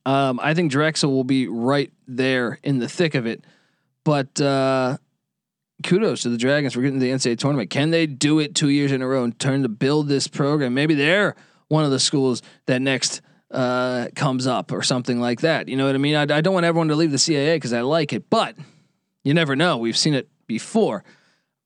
um, 0.05 0.39
I 0.43 0.53
think 0.53 0.71
Drexel 0.71 1.11
will 1.11 1.25
be 1.25 1.49
right 1.49 1.91
there 2.07 2.59
in 2.63 2.79
the 2.79 2.89
thick 2.89 3.15
of 3.15 3.27
it. 3.27 3.43
But 4.05 4.39
uh, 4.39 4.99
kudos 5.83 6.23
to 6.23 6.29
the 6.29 6.37
Dragons 6.37 6.75
for 6.75 6.83
getting 6.83 7.01
to 7.01 7.07
the 7.07 7.13
NCAA 7.13 7.39
tournament. 7.39 7.71
Can 7.71 7.91
they 7.91 8.07
do 8.07 8.39
it 8.39 8.55
two 8.55 8.69
years 8.69 8.93
in 8.93 9.01
a 9.01 9.07
row 9.07 9.25
and 9.25 9.39
turn 9.39 9.63
to 9.63 9.69
build 9.69 10.09
this 10.09 10.29
program? 10.29 10.75
Maybe 10.75 10.95
they're 10.95 11.37
one 11.73 11.85
of 11.87 11.91
the 11.91 11.99
schools 11.99 12.43
that 12.67 12.83
next 12.83 13.23
uh, 13.51 14.09
comes 14.15 14.47
up 14.47 14.73
or 14.73 14.83
something 14.83 15.19
like 15.19 15.41
that. 15.41 15.69
You 15.69 15.77
know 15.77 15.87
what 15.87 15.95
I 15.95 15.99
mean? 15.99 16.15
I, 16.15 16.23
I 16.23 16.43
don't 16.43 16.53
want 16.53 16.67
everyone 16.67 16.89
to 16.89 16.97
leave 16.97 17.11
the 17.11 17.17
CAA 17.17 17.57
because 17.57 17.73
I 17.73 17.81
like 17.81 18.13
it, 18.13 18.29
but 18.29 18.55
you 19.25 19.33
never 19.33 19.57
know. 19.57 19.79
We've 19.79 19.97
seen 19.97 20.13
it 20.13 20.29
before, 20.47 21.03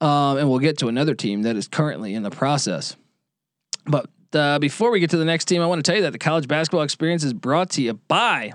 um, 0.00 0.38
and 0.38 0.48
we'll 0.48 0.60
get 0.60 0.78
to 0.78 0.86
another 0.86 1.16
team 1.16 1.42
that 1.42 1.56
is 1.56 1.66
currently 1.66 2.14
in 2.14 2.22
the 2.22 2.30
process. 2.30 2.96
But 3.84 4.08
uh, 4.32 4.60
before 4.60 4.92
we 4.92 5.00
get 5.00 5.10
to 5.10 5.16
the 5.16 5.24
next 5.24 5.46
team, 5.46 5.60
I 5.60 5.66
want 5.66 5.84
to 5.84 5.90
tell 5.90 5.96
you 5.96 6.02
that 6.02 6.12
the 6.12 6.20
college 6.20 6.46
basketball 6.46 6.82
experience 6.82 7.24
is 7.24 7.32
brought 7.32 7.70
to 7.70 7.82
you 7.82 7.94
by 7.94 8.52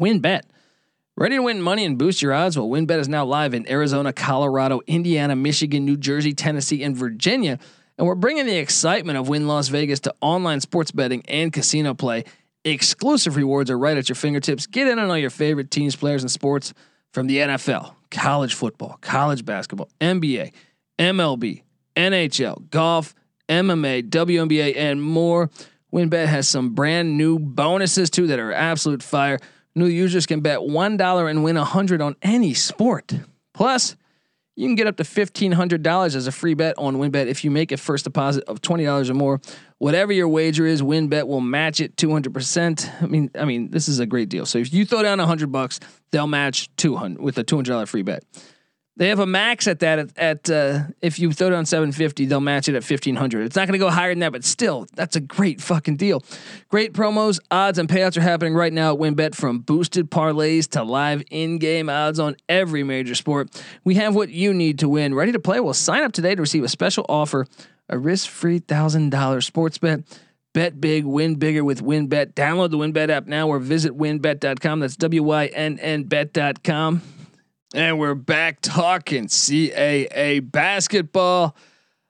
WynnBET. 0.00 0.40
Ready 1.16 1.36
to 1.36 1.42
win 1.42 1.62
money 1.62 1.84
and 1.84 1.96
boost 1.96 2.22
your 2.22 2.32
odds? 2.32 2.58
Well, 2.58 2.68
WynnBet 2.68 2.98
is 2.98 3.08
now 3.08 3.24
live 3.24 3.54
in 3.54 3.70
Arizona, 3.70 4.12
Colorado, 4.12 4.80
Indiana, 4.88 5.36
Michigan, 5.36 5.84
New 5.84 5.96
Jersey, 5.96 6.34
Tennessee, 6.34 6.82
and 6.82 6.96
Virginia. 6.96 7.60
And 7.96 8.06
we're 8.06 8.14
bringing 8.14 8.46
the 8.46 8.56
excitement 8.56 9.18
of 9.18 9.28
Wynn 9.28 9.46
Las 9.46 9.68
Vegas 9.68 10.00
to 10.00 10.14
online 10.20 10.60
sports 10.60 10.90
betting 10.90 11.22
and 11.28 11.52
casino 11.52 11.94
play. 11.94 12.24
Exclusive 12.64 13.36
rewards 13.36 13.70
are 13.70 13.78
right 13.78 13.96
at 13.96 14.08
your 14.08 14.16
fingertips. 14.16 14.66
Get 14.66 14.88
in 14.88 14.98
on 14.98 15.10
all 15.10 15.18
your 15.18 15.30
favorite 15.30 15.70
teams, 15.70 15.94
players, 15.94 16.22
and 16.22 16.30
sports 16.30 16.74
from 17.12 17.26
the 17.26 17.38
NFL, 17.38 17.94
college 18.10 18.54
football, 18.54 18.98
college 19.00 19.44
basketball, 19.44 19.88
NBA, 20.00 20.52
MLB, 20.98 21.62
NHL, 21.94 22.70
golf, 22.70 23.14
MMA, 23.48 24.08
WNBA, 24.08 24.76
and 24.76 25.00
more. 25.02 25.50
WynnBET 25.92 26.26
has 26.26 26.48
some 26.48 26.74
brand 26.74 27.16
new 27.16 27.38
bonuses 27.38 28.10
too 28.10 28.26
that 28.26 28.40
are 28.40 28.52
absolute 28.52 29.02
fire. 29.02 29.38
New 29.76 29.86
users 29.86 30.26
can 30.26 30.40
bet 30.40 30.58
$1 30.58 31.30
and 31.30 31.44
win 31.44 31.56
100 31.56 32.00
on 32.00 32.16
any 32.22 32.54
sport. 32.54 33.12
Plus, 33.52 33.94
you 34.56 34.68
can 34.68 34.74
get 34.76 34.86
up 34.86 34.96
to 34.96 35.02
$1,500 35.02 36.14
as 36.14 36.26
a 36.26 36.32
free 36.32 36.54
bet 36.54 36.76
on 36.78 36.96
WynnBet 36.96 37.26
if 37.26 37.44
you 37.44 37.50
make 37.50 37.72
a 37.72 37.76
first 37.76 38.04
deposit 38.04 38.44
of 38.44 38.60
$20 38.60 39.10
or 39.10 39.14
more. 39.14 39.40
Whatever 39.78 40.12
your 40.12 40.28
wager 40.28 40.64
is, 40.66 40.80
WynnBet 40.80 41.26
will 41.26 41.40
match 41.40 41.80
it 41.80 41.96
200%. 41.96 43.02
I 43.02 43.06
mean, 43.06 43.30
I 43.34 43.44
mean, 43.44 43.70
this 43.70 43.88
is 43.88 43.98
a 43.98 44.06
great 44.06 44.28
deal. 44.28 44.46
So 44.46 44.58
if 44.58 44.72
you 44.72 44.84
throw 44.84 45.02
down 45.02 45.18
100 45.18 45.50
bucks, 45.50 45.80
they'll 46.12 46.26
match 46.26 46.70
200 46.76 47.20
with 47.20 47.38
a 47.38 47.44
$200 47.44 47.88
free 47.88 48.02
bet. 48.02 48.22
They 48.96 49.08
have 49.08 49.18
a 49.18 49.26
max 49.26 49.66
at 49.66 49.80
that 49.80 49.98
at, 49.98 50.18
at 50.18 50.50
uh, 50.50 50.82
if 51.00 51.18
you 51.18 51.32
throw 51.32 51.50
down 51.50 51.66
750, 51.66 52.26
they'll 52.26 52.40
match 52.40 52.68
it 52.68 52.76
at 52.76 52.88
1500. 52.88 53.44
It's 53.44 53.56
not 53.56 53.66
going 53.66 53.72
to 53.72 53.84
go 53.84 53.90
higher 53.90 54.12
than 54.12 54.20
that, 54.20 54.30
but 54.30 54.44
still, 54.44 54.86
that's 54.94 55.16
a 55.16 55.20
great 55.20 55.60
fucking 55.60 55.96
deal. 55.96 56.22
Great 56.68 56.92
promos, 56.92 57.40
odds 57.50 57.78
and 57.78 57.88
payouts 57.88 58.16
are 58.16 58.20
happening 58.20 58.54
right 58.54 58.72
now 58.72 58.94
at 58.94 59.00
WynnBET 59.00 59.34
from 59.34 59.58
boosted 59.58 60.12
parlays 60.12 60.68
to 60.70 60.84
live 60.84 61.24
in-game 61.30 61.88
odds 61.88 62.20
on 62.20 62.36
every 62.48 62.84
major 62.84 63.16
sport. 63.16 63.60
We 63.82 63.96
have 63.96 64.14
what 64.14 64.28
you 64.28 64.54
need 64.54 64.78
to 64.78 64.88
win. 64.88 65.12
Ready 65.12 65.32
to 65.32 65.40
play? 65.40 65.58
Well, 65.58 65.74
sign 65.74 66.04
up 66.04 66.12
today 66.12 66.36
to 66.36 66.40
receive 66.40 66.62
a 66.62 66.68
special 66.68 67.04
offer, 67.08 67.46
a 67.88 67.98
risk-free 67.98 68.60
$1000 68.60 69.42
sports 69.42 69.78
bet. 69.78 70.00
Bet 70.52 70.80
big, 70.80 71.04
win 71.04 71.34
bigger 71.34 71.64
with 71.64 71.82
WynnBET. 71.82 72.34
Download 72.34 72.70
the 72.70 72.78
WynnBET 72.78 73.08
app 73.08 73.26
now 73.26 73.48
or 73.48 73.58
visit 73.58 73.98
wynnbet.com. 73.98 74.78
That's 74.78 74.94
W 74.94 75.24
Y 75.24 75.46
N 75.46 75.80
N 75.80 76.04
bet.com. 76.04 77.02
And 77.72 77.98
we're 77.98 78.14
back 78.14 78.60
talking 78.60 79.26
CAA 79.26 80.40
basketball. 80.50 81.56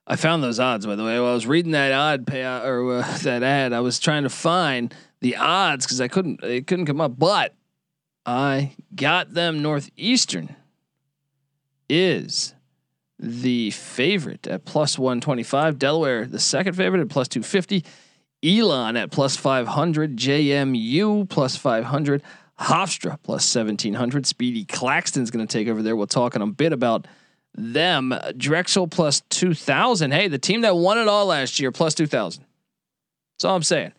I 0.06 0.16
found 0.16 0.42
those 0.42 0.61
odds, 0.61 0.84
by 0.84 0.96
the 0.96 1.04
way. 1.04 1.18
While 1.18 1.30
I 1.30 1.34
was 1.34 1.46
reading 1.46 1.73
that 1.73 1.92
odd 1.92 2.26
payout 2.26 2.64
or 2.64 2.99
uh, 2.99 3.18
that 3.23 3.42
ad, 3.42 3.73
I 3.73 3.80
was 3.80 3.99
trying 3.99 4.25
to 4.25 4.28
find 4.28 4.94
the 5.20 5.37
odds 5.37 5.87
because 5.87 6.00
I 6.00 6.08
couldn't. 6.08 6.42
It 6.42 6.66
couldn't 6.66 6.87
come 6.87 7.00
up, 7.00 7.18
but 7.18 7.54
I 8.26 8.75
got 8.94 9.32
them. 9.32 9.62
Northeastern 9.62 10.54
is 11.88 12.54
the 13.18 13.70
favorite 13.70 14.46
at 14.46 14.66
plus 14.66 14.99
one 14.99 15.20
twenty 15.20 15.42
five. 15.42 15.78
Delaware 15.78 16.26
the 16.26 16.40
second 16.40 16.75
favorite 16.75 17.00
at 17.00 17.08
plus 17.08 17.28
two 17.28 17.42
fifty. 17.42 17.84
Elon 18.44 18.99
at 18.99 19.11
plus 19.11 19.37
five 19.37 19.68
hundred. 19.68 20.18
JMU 20.18 21.26
plus 21.30 21.56
five 21.56 21.84
hundred. 21.84 22.23
Hofstra 22.61 23.18
plus 23.23 23.54
1700. 23.54 24.26
Speedy 24.26 24.64
Claxton's 24.64 25.30
going 25.30 25.46
to 25.46 25.52
take 25.52 25.68
over 25.68 25.82
there. 25.82 25.96
We'll 25.96 26.06
talk 26.06 26.37
in 26.37 26.42
a 26.42 26.46
bit 26.46 26.73
about 26.73 27.06
them. 27.54 28.14
Drexel 28.37 28.88
plus 28.88 29.23
2000. 29.30 30.12
Hey, 30.12 30.28
the 30.28 30.38
team 30.38 30.62
that 30.62 30.76
won 30.76 30.99
it 30.99 31.08
all 31.08 31.26
last 31.26 31.58
year 31.58 31.73
plus 31.73 31.94
2000. 31.94 32.44
That's 33.34 33.44
all 33.44 33.56
I'm 33.56 33.62
saying. 33.62 33.92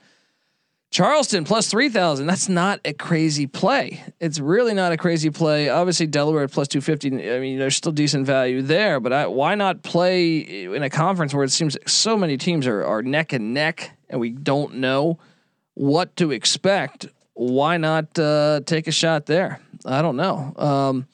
Charleston 0.92 1.44
plus 1.44 1.70
3000. 1.70 2.26
That's 2.26 2.48
not 2.48 2.80
a 2.86 2.94
crazy 2.94 3.48
play. 3.48 4.02
It's 4.22 4.40
really 4.40 4.74
not 4.74 4.94
a 4.94 4.98
crazy 4.98 5.30
play. 5.30 5.68
Obviously, 5.68 6.08
Delaware 6.08 6.48
plus 6.48 6.70
250. 6.70 7.30
I 7.34 7.40
mean, 7.40 7.60
there's 7.60 7.76
still 7.76 7.92
decent 7.92 8.26
value 8.26 8.62
there, 8.62 9.02
but 9.02 9.12
I, 9.12 9.28
why 9.28 9.56
not 9.56 9.84
play 9.84 10.38
in 10.38 10.84
a 10.84 10.90
conference 10.90 11.34
where 11.34 11.44
it 11.44 11.52
seems 11.52 11.78
so 11.86 12.16
many 12.16 12.38
teams 12.38 12.66
are, 12.66 12.86
are 12.86 13.02
neck 13.02 13.34
and 13.34 13.54
neck 13.54 13.92
and 14.10 14.22
we 14.22 14.30
don't 14.30 14.76
know 14.76 15.20
what 15.74 16.16
to 16.16 16.32
expect? 16.32 17.08
Why 17.36 17.78
not 17.78 18.18
uh, 18.18 18.62
take 18.66 18.88
a 18.88 18.92
shot 18.92 19.28
there? 19.28 19.60
I 19.86 20.02
don't 20.02 20.16
know. 20.16 20.54
Um, 20.58 21.08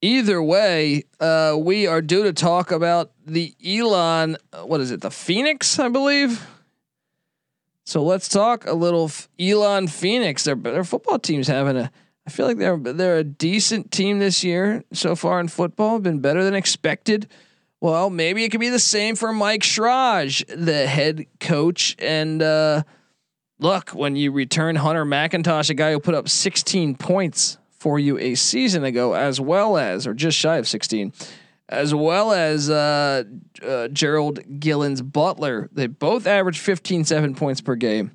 either 0.00 0.42
way, 0.42 1.04
uh, 1.20 1.56
we 1.58 1.86
are 1.86 2.02
due 2.02 2.24
to 2.24 2.32
talk 2.32 2.72
about 2.72 3.12
the 3.24 3.54
Elon. 3.64 4.36
What 4.64 4.80
is 4.80 4.90
it? 4.90 5.02
The 5.02 5.10
Phoenix, 5.10 5.78
I 5.78 5.88
believe. 5.88 6.44
So 7.84 8.02
let's 8.02 8.28
talk 8.28 8.66
a 8.66 8.72
little 8.72 9.10
Elon 9.38 9.88
Phoenix. 9.88 10.44
Their 10.44 10.54
their 10.54 10.84
football 10.84 11.18
team's 11.18 11.48
having 11.48 11.76
a. 11.76 11.90
I 12.26 12.30
feel 12.30 12.46
like 12.46 12.58
they're 12.58 12.78
they're 12.78 13.18
a 13.18 13.24
decent 13.24 13.90
team 13.90 14.18
this 14.18 14.42
year 14.42 14.84
so 14.92 15.14
far 15.14 15.40
in 15.40 15.48
football. 15.48 15.98
Been 15.98 16.20
better 16.20 16.44
than 16.44 16.54
expected. 16.54 17.28
Well, 17.80 18.10
maybe 18.10 18.44
it 18.44 18.50
could 18.50 18.60
be 18.60 18.68
the 18.68 18.78
same 18.78 19.16
for 19.16 19.32
Mike 19.32 19.62
Schrage, 19.62 20.44
the 20.46 20.86
head 20.86 21.26
coach, 21.40 21.96
and 21.98 22.40
uh, 22.40 22.84
look, 23.62 23.90
when 23.90 24.16
you 24.16 24.32
return 24.32 24.76
Hunter 24.76 25.04
McIntosh, 25.04 25.70
a 25.70 25.74
guy 25.74 25.92
who 25.92 26.00
put 26.00 26.14
up 26.14 26.28
16 26.28 26.96
points 26.96 27.58
for 27.70 27.98
you 27.98 28.18
a 28.18 28.34
season 28.34 28.84
ago, 28.84 29.14
as 29.14 29.40
well 29.40 29.76
as, 29.76 30.06
or 30.06 30.14
just 30.14 30.36
shy 30.36 30.56
of 30.56 30.68
16, 30.68 31.12
as 31.68 31.94
well 31.94 32.32
as 32.32 32.68
uh, 32.68 33.24
uh, 33.66 33.88
Gerald 33.88 34.40
Gillens 34.60 35.02
Butler, 35.02 35.68
they 35.72 35.86
both 35.86 36.26
average 36.26 36.58
15, 36.58 37.04
seven 37.04 37.34
points 37.34 37.60
per 37.60 37.74
game. 37.74 38.12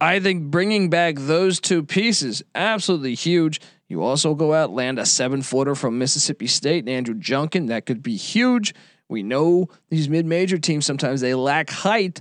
I 0.00 0.20
think 0.20 0.50
bringing 0.50 0.90
back 0.90 1.14
those 1.16 1.60
two 1.60 1.84
pieces 1.84 2.42
absolutely 2.54 3.14
huge. 3.14 3.60
You 3.88 4.02
also 4.02 4.34
go 4.34 4.52
out 4.52 4.70
land 4.70 4.98
a 4.98 5.06
seven 5.06 5.40
footer 5.42 5.74
from 5.74 5.98
Mississippi 5.98 6.46
State 6.46 6.80
and 6.80 6.88
Andrew 6.88 7.14
Junkin 7.14 7.66
that 7.66 7.86
could 7.86 8.02
be 8.02 8.16
huge. 8.16 8.74
We 9.08 9.22
know 9.22 9.68
these 9.88 10.08
mid 10.08 10.26
major 10.26 10.58
teams 10.58 10.84
sometimes 10.84 11.20
they 11.20 11.34
lack 11.34 11.70
height 11.70 12.20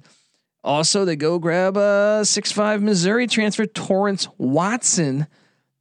also, 0.63 1.03
they 1.05 1.15
go 1.15 1.39
grab 1.39 1.75
a 1.77 2.24
six-five 2.24 2.82
Missouri 2.82 3.27
transfer 3.27 3.65
Torrence 3.65 4.27
Watson. 4.38 5.27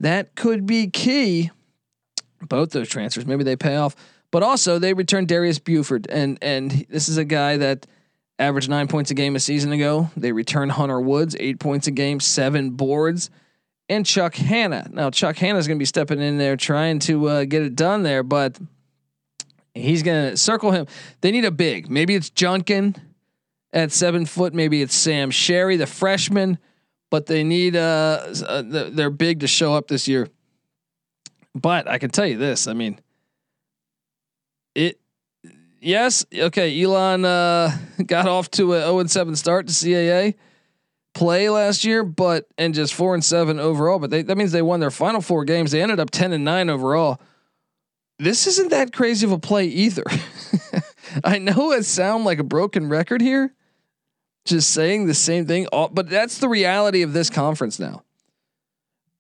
That 0.01 0.35
could 0.35 0.67
be 0.67 0.89
key. 0.89 1.51
Both 2.41 2.71
those 2.71 2.89
transfers, 2.89 3.25
maybe 3.25 3.45
they 3.45 3.57
pay 3.57 3.77
off. 3.77 3.95
But 4.33 4.43
also, 4.43 4.79
they 4.79 4.95
return 4.95 5.27
Darius 5.27 5.59
Buford, 5.59 6.07
and 6.11 6.39
and 6.43 6.87
this 6.89 7.09
is 7.09 7.17
a 7.17 7.25
guy 7.25 7.59
that 7.59 7.87
averaged 8.39 8.69
nine 8.69 8.89
points 8.89 9.11
a 9.11 9.15
game 9.15 9.37
a 9.37 9.41
season 9.41 9.73
ago. 9.73 10.11
They 10.17 10.33
return 10.33 10.71
Hunter 10.71 11.01
Woods, 11.01 11.37
eight 11.39 11.61
points 11.61 11.87
a 11.87 11.91
game, 11.93 12.19
seven 12.19 12.71
boards, 12.71 13.31
and 13.89 14.05
Chuck 14.05 14.35
Hanna. 14.35 14.89
Now, 14.91 15.11
Chuck 15.11 15.37
Hanna 15.37 15.59
is 15.59 15.69
going 15.69 15.79
to 15.79 15.83
be 15.83 15.87
stepping 15.87 16.21
in 16.21 16.39
there 16.39 16.57
trying 16.57 16.99
to 17.01 17.29
uh, 17.29 17.45
get 17.45 17.63
it 17.63 17.77
done 17.77 18.03
there, 18.03 18.23
but 18.23 18.59
he's 19.75 20.03
going 20.03 20.31
to 20.31 20.37
circle 20.37 20.73
him. 20.73 20.87
They 21.21 21.31
need 21.31 21.45
a 21.45 21.53
big. 21.53 21.91
Maybe 21.91 22.15
it's 22.15 22.31
Junkin 22.31 22.97
at 23.73 23.93
seven 23.93 24.27
foot. 24.27 24.55
Maybe 24.55 24.83
it's 24.83 24.95
Sam 24.95 25.31
Sherry, 25.31 25.77
the 25.77 25.87
freshman, 25.87 26.59
but 27.11 27.27
they 27.27 27.45
need 27.45 27.77
uh, 27.77 28.27
uh 28.47 28.63
they're 28.65 29.11
big 29.11 29.41
to 29.41 29.47
show 29.47 29.75
up 29.75 29.89
this 29.89 30.09
year. 30.09 30.29
But 31.55 31.89
I 31.89 31.99
can 31.99 32.11
tell 32.11 32.27
you 32.27 32.39
this, 32.39 32.67
I 32.67 32.73
mean, 32.73 33.01
it. 34.75 34.99
Yes, 35.81 36.25
okay. 36.33 36.81
Elon 36.81 37.25
uh, 37.25 37.77
got 38.07 38.29
off 38.29 38.51
to 38.53 38.75
a 38.75 38.81
zero 38.81 38.99
and 39.01 39.11
seven 39.11 39.35
start 39.35 39.67
to 39.67 39.73
CAA 39.73 40.35
play 41.13 41.51
last 41.51 41.85
year, 41.85 42.05
but 42.05 42.47
and 42.57 42.75
just 42.75 42.95
four 42.95 43.15
and 43.15 43.25
seven 43.25 43.59
overall. 43.59 43.99
But 43.99 44.11
they, 44.11 44.23
that 44.23 44.37
means 44.37 44.53
they 44.53 44.63
won 44.63 44.81
their 44.81 44.91
final 44.91 45.21
four 45.21 45.45
games. 45.45 45.73
They 45.73 45.83
ended 45.83 46.01
up 46.01 46.11
ten 46.11 46.33
and 46.33 46.45
nine 46.45 46.71
overall. 46.71 47.21
This 48.19 48.47
isn't 48.47 48.71
that 48.71 48.93
crazy 48.93 49.27
of 49.27 49.33
a 49.33 49.39
play 49.39 49.67
either. 49.67 50.05
I 51.25 51.39
know 51.39 51.73
it 51.73 51.85
sound 51.85 52.25
like 52.25 52.39
a 52.39 52.45
broken 52.45 52.89
record 52.89 53.21
here, 53.21 53.53
just 54.45 54.71
saying 54.71 55.07
the 55.07 55.15
same 55.15 55.47
thing. 55.47 55.67
But 55.73 56.09
that's 56.09 56.39
the 56.39 56.49
reality 56.49 57.03
of 57.03 57.13
this 57.13 57.31
conference 57.31 57.79
now. 57.79 58.03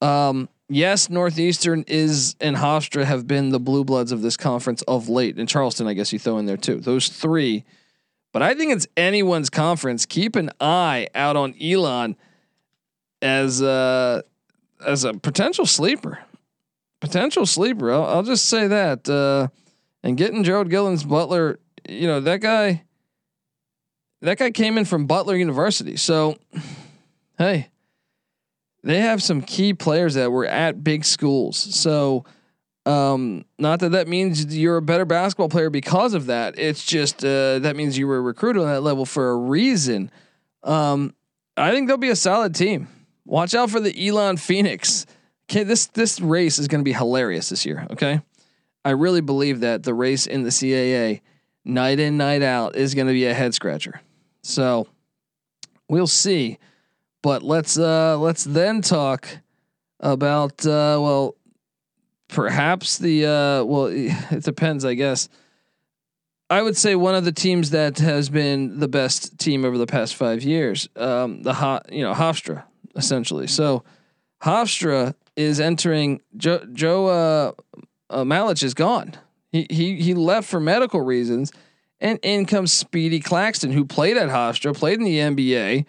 Um, 0.00 0.48
yes, 0.68 1.08
Northeastern 1.08 1.84
is 1.86 2.34
and 2.40 2.56
Hofstra 2.56 3.04
have 3.04 3.26
been 3.26 3.50
the 3.50 3.60
blue 3.60 3.84
bloods 3.84 4.10
of 4.10 4.22
this 4.22 4.36
conference 4.36 4.82
of 4.82 5.08
late, 5.08 5.36
and 5.36 5.48
Charleston, 5.48 5.86
I 5.86 5.94
guess 5.94 6.12
you 6.12 6.18
throw 6.18 6.38
in 6.38 6.46
there 6.46 6.56
too. 6.56 6.80
Those 6.80 7.08
three, 7.08 7.64
but 8.32 8.42
I 8.42 8.54
think 8.54 8.72
it's 8.72 8.88
anyone's 8.96 9.48
conference. 9.48 10.06
Keep 10.06 10.36
an 10.36 10.50
eye 10.60 11.08
out 11.14 11.36
on 11.36 11.54
Elon 11.62 12.16
as 13.20 13.62
a 13.62 14.24
as 14.84 15.04
a 15.04 15.14
potential 15.14 15.66
sleeper, 15.66 16.18
potential 17.00 17.46
sleeper. 17.46 17.92
I'll, 17.92 18.04
I'll 18.04 18.22
just 18.24 18.46
say 18.46 18.66
that. 18.66 19.08
Uh, 19.08 19.48
and 20.02 20.16
getting 20.16 20.42
Gerald 20.42 20.68
Gillens 20.68 21.08
Butler, 21.08 21.60
you 21.88 22.08
know 22.08 22.18
that 22.18 22.40
guy 22.40 22.82
that 24.22 24.38
guy 24.38 24.50
came 24.50 24.78
in 24.78 24.84
from 24.84 25.06
Butler 25.06 25.36
University. 25.36 25.96
So, 25.96 26.38
hey, 27.38 27.68
they 28.84 29.00
have 29.00 29.22
some 29.22 29.42
key 29.42 29.74
players 29.74 30.14
that 30.14 30.30
were 30.30 30.46
at 30.46 30.82
big 30.82 31.04
schools. 31.04 31.56
So, 31.56 32.24
um, 32.86 33.44
not 33.58 33.80
that 33.80 33.90
that 33.90 34.08
means 34.08 34.56
you're 34.56 34.78
a 34.78 34.82
better 34.82 35.04
basketball 35.04 35.48
player 35.48 35.70
because 35.70 36.14
of 36.14 36.26
that. 36.26 36.58
It's 36.58 36.84
just 36.84 37.24
uh, 37.24 37.60
that 37.60 37.76
means 37.76 37.98
you 37.98 38.06
were 38.06 38.22
recruited 38.22 38.62
on 38.62 38.68
that 38.68 38.80
level 38.80 39.04
for 39.04 39.30
a 39.30 39.36
reason. 39.36 40.10
Um, 40.62 41.14
I 41.56 41.70
think 41.70 41.88
they'll 41.88 41.96
be 41.96 42.08
a 42.08 42.16
solid 42.16 42.54
team. 42.54 42.88
Watch 43.24 43.54
out 43.54 43.70
for 43.70 43.80
the 43.80 44.08
Elon 44.08 44.36
Phoenix. 44.36 45.06
okay, 45.50 45.62
this 45.64 45.86
this 45.86 46.20
race 46.20 46.58
is 46.58 46.66
going 46.68 46.80
to 46.80 46.84
be 46.84 46.92
hilarious 46.92 47.50
this 47.50 47.66
year. 47.66 47.86
Okay, 47.90 48.20
I 48.84 48.90
really 48.90 49.20
believe 49.20 49.60
that 49.60 49.82
the 49.84 49.94
race 49.94 50.26
in 50.26 50.42
the 50.42 50.50
CAA, 50.50 51.20
night 51.64 52.00
in 52.00 52.16
night 52.16 52.42
out, 52.42 52.74
is 52.74 52.94
going 52.94 53.06
to 53.06 53.12
be 53.12 53.26
a 53.26 53.34
head 53.34 53.54
scratcher. 53.54 54.00
So 54.42 54.88
we'll 55.88 56.06
see. 56.06 56.58
But 57.22 57.42
let's 57.42 57.78
uh 57.78 58.18
let's 58.18 58.44
then 58.44 58.82
talk 58.82 59.28
about 60.00 60.66
uh 60.66 60.98
well 61.00 61.36
perhaps 62.28 62.98
the 62.98 63.26
uh 63.26 63.64
well 63.64 63.86
it 63.86 64.42
depends 64.42 64.84
I 64.84 64.94
guess. 64.94 65.28
I 66.52 66.60
would 66.60 66.76
say 66.76 66.94
one 66.94 67.14
of 67.14 67.24
the 67.24 67.32
teams 67.32 67.70
that 67.70 67.98
has 68.00 68.28
been 68.28 68.78
the 68.78 68.88
best 68.88 69.38
team 69.38 69.64
over 69.64 69.78
the 69.78 69.86
past 69.86 70.14
five 70.14 70.42
years, 70.42 70.86
um, 70.96 71.42
the 71.42 71.54
hot, 71.54 71.90
you 71.90 72.02
know, 72.02 72.12
Hofstra, 72.12 72.64
essentially. 72.94 73.46
So, 73.46 73.84
Hofstra 74.42 75.14
is 75.34 75.60
entering. 75.60 76.20
Joe, 76.36 76.62
Joe 76.74 77.06
uh, 77.06 77.52
uh, 78.10 78.24
Malich 78.24 78.62
is 78.62 78.74
gone. 78.74 79.14
He 79.50 79.66
he 79.70 80.02
he 80.02 80.12
left 80.12 80.46
for 80.46 80.60
medical 80.60 81.00
reasons, 81.00 81.52
and 82.02 82.18
in 82.22 82.46
comes 82.46 82.72
Speedy 82.72 83.20
Claxton, 83.20 83.70
who 83.70 83.84
played 83.84 84.16
at 84.16 84.28
Hofstra, 84.28 84.76
played 84.76 84.98
in 84.98 85.04
the 85.04 85.18
NBA, 85.18 85.86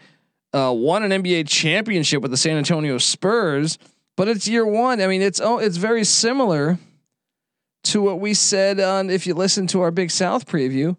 uh, 0.54 0.72
won 0.72 1.04
an 1.04 1.24
NBA 1.24 1.48
championship 1.50 2.22
with 2.22 2.30
the 2.30 2.38
San 2.38 2.56
Antonio 2.56 3.00
Spurs. 3.00 3.80
But 4.16 4.28
it's 4.28 4.48
year 4.48 4.66
one. 4.66 5.02
I 5.02 5.08
mean, 5.08 5.24
it's 5.24 5.42
oh, 5.42 5.58
it's 5.58 5.78
very 5.78 6.04
similar 6.04 6.78
to 7.86 8.02
what 8.02 8.20
we 8.20 8.36
said 8.36 8.80
on 8.80 9.10
if 9.10 9.26
you 9.26 9.34
listen 9.34 9.66
to 9.68 9.82
our 9.82 9.90
Big 9.90 10.12
South 10.12 10.46
preview 10.46 10.96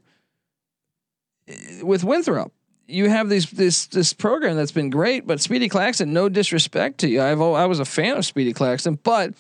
with 1.81 2.03
Winthrop. 2.03 2.53
You 2.89 3.09
have 3.09 3.29
these 3.29 3.49
this 3.53 3.87
this 3.87 4.13
program 4.13 4.57
that's 4.57 4.73
been 4.73 4.91
great, 4.91 5.29
but 5.29 5.41
Speedy 5.41 5.69
Claxton, 5.69 6.13
no 6.13 6.29
disrespect 6.29 6.99
to 6.99 7.09
you, 7.09 7.23
I've 7.23 7.41
I 7.41 7.67
was 7.67 7.79
a 7.79 7.85
fan 7.85 8.17
of 8.17 8.27
Speedy 8.27 8.53
Claxton, 8.53 8.99
but 9.05 9.33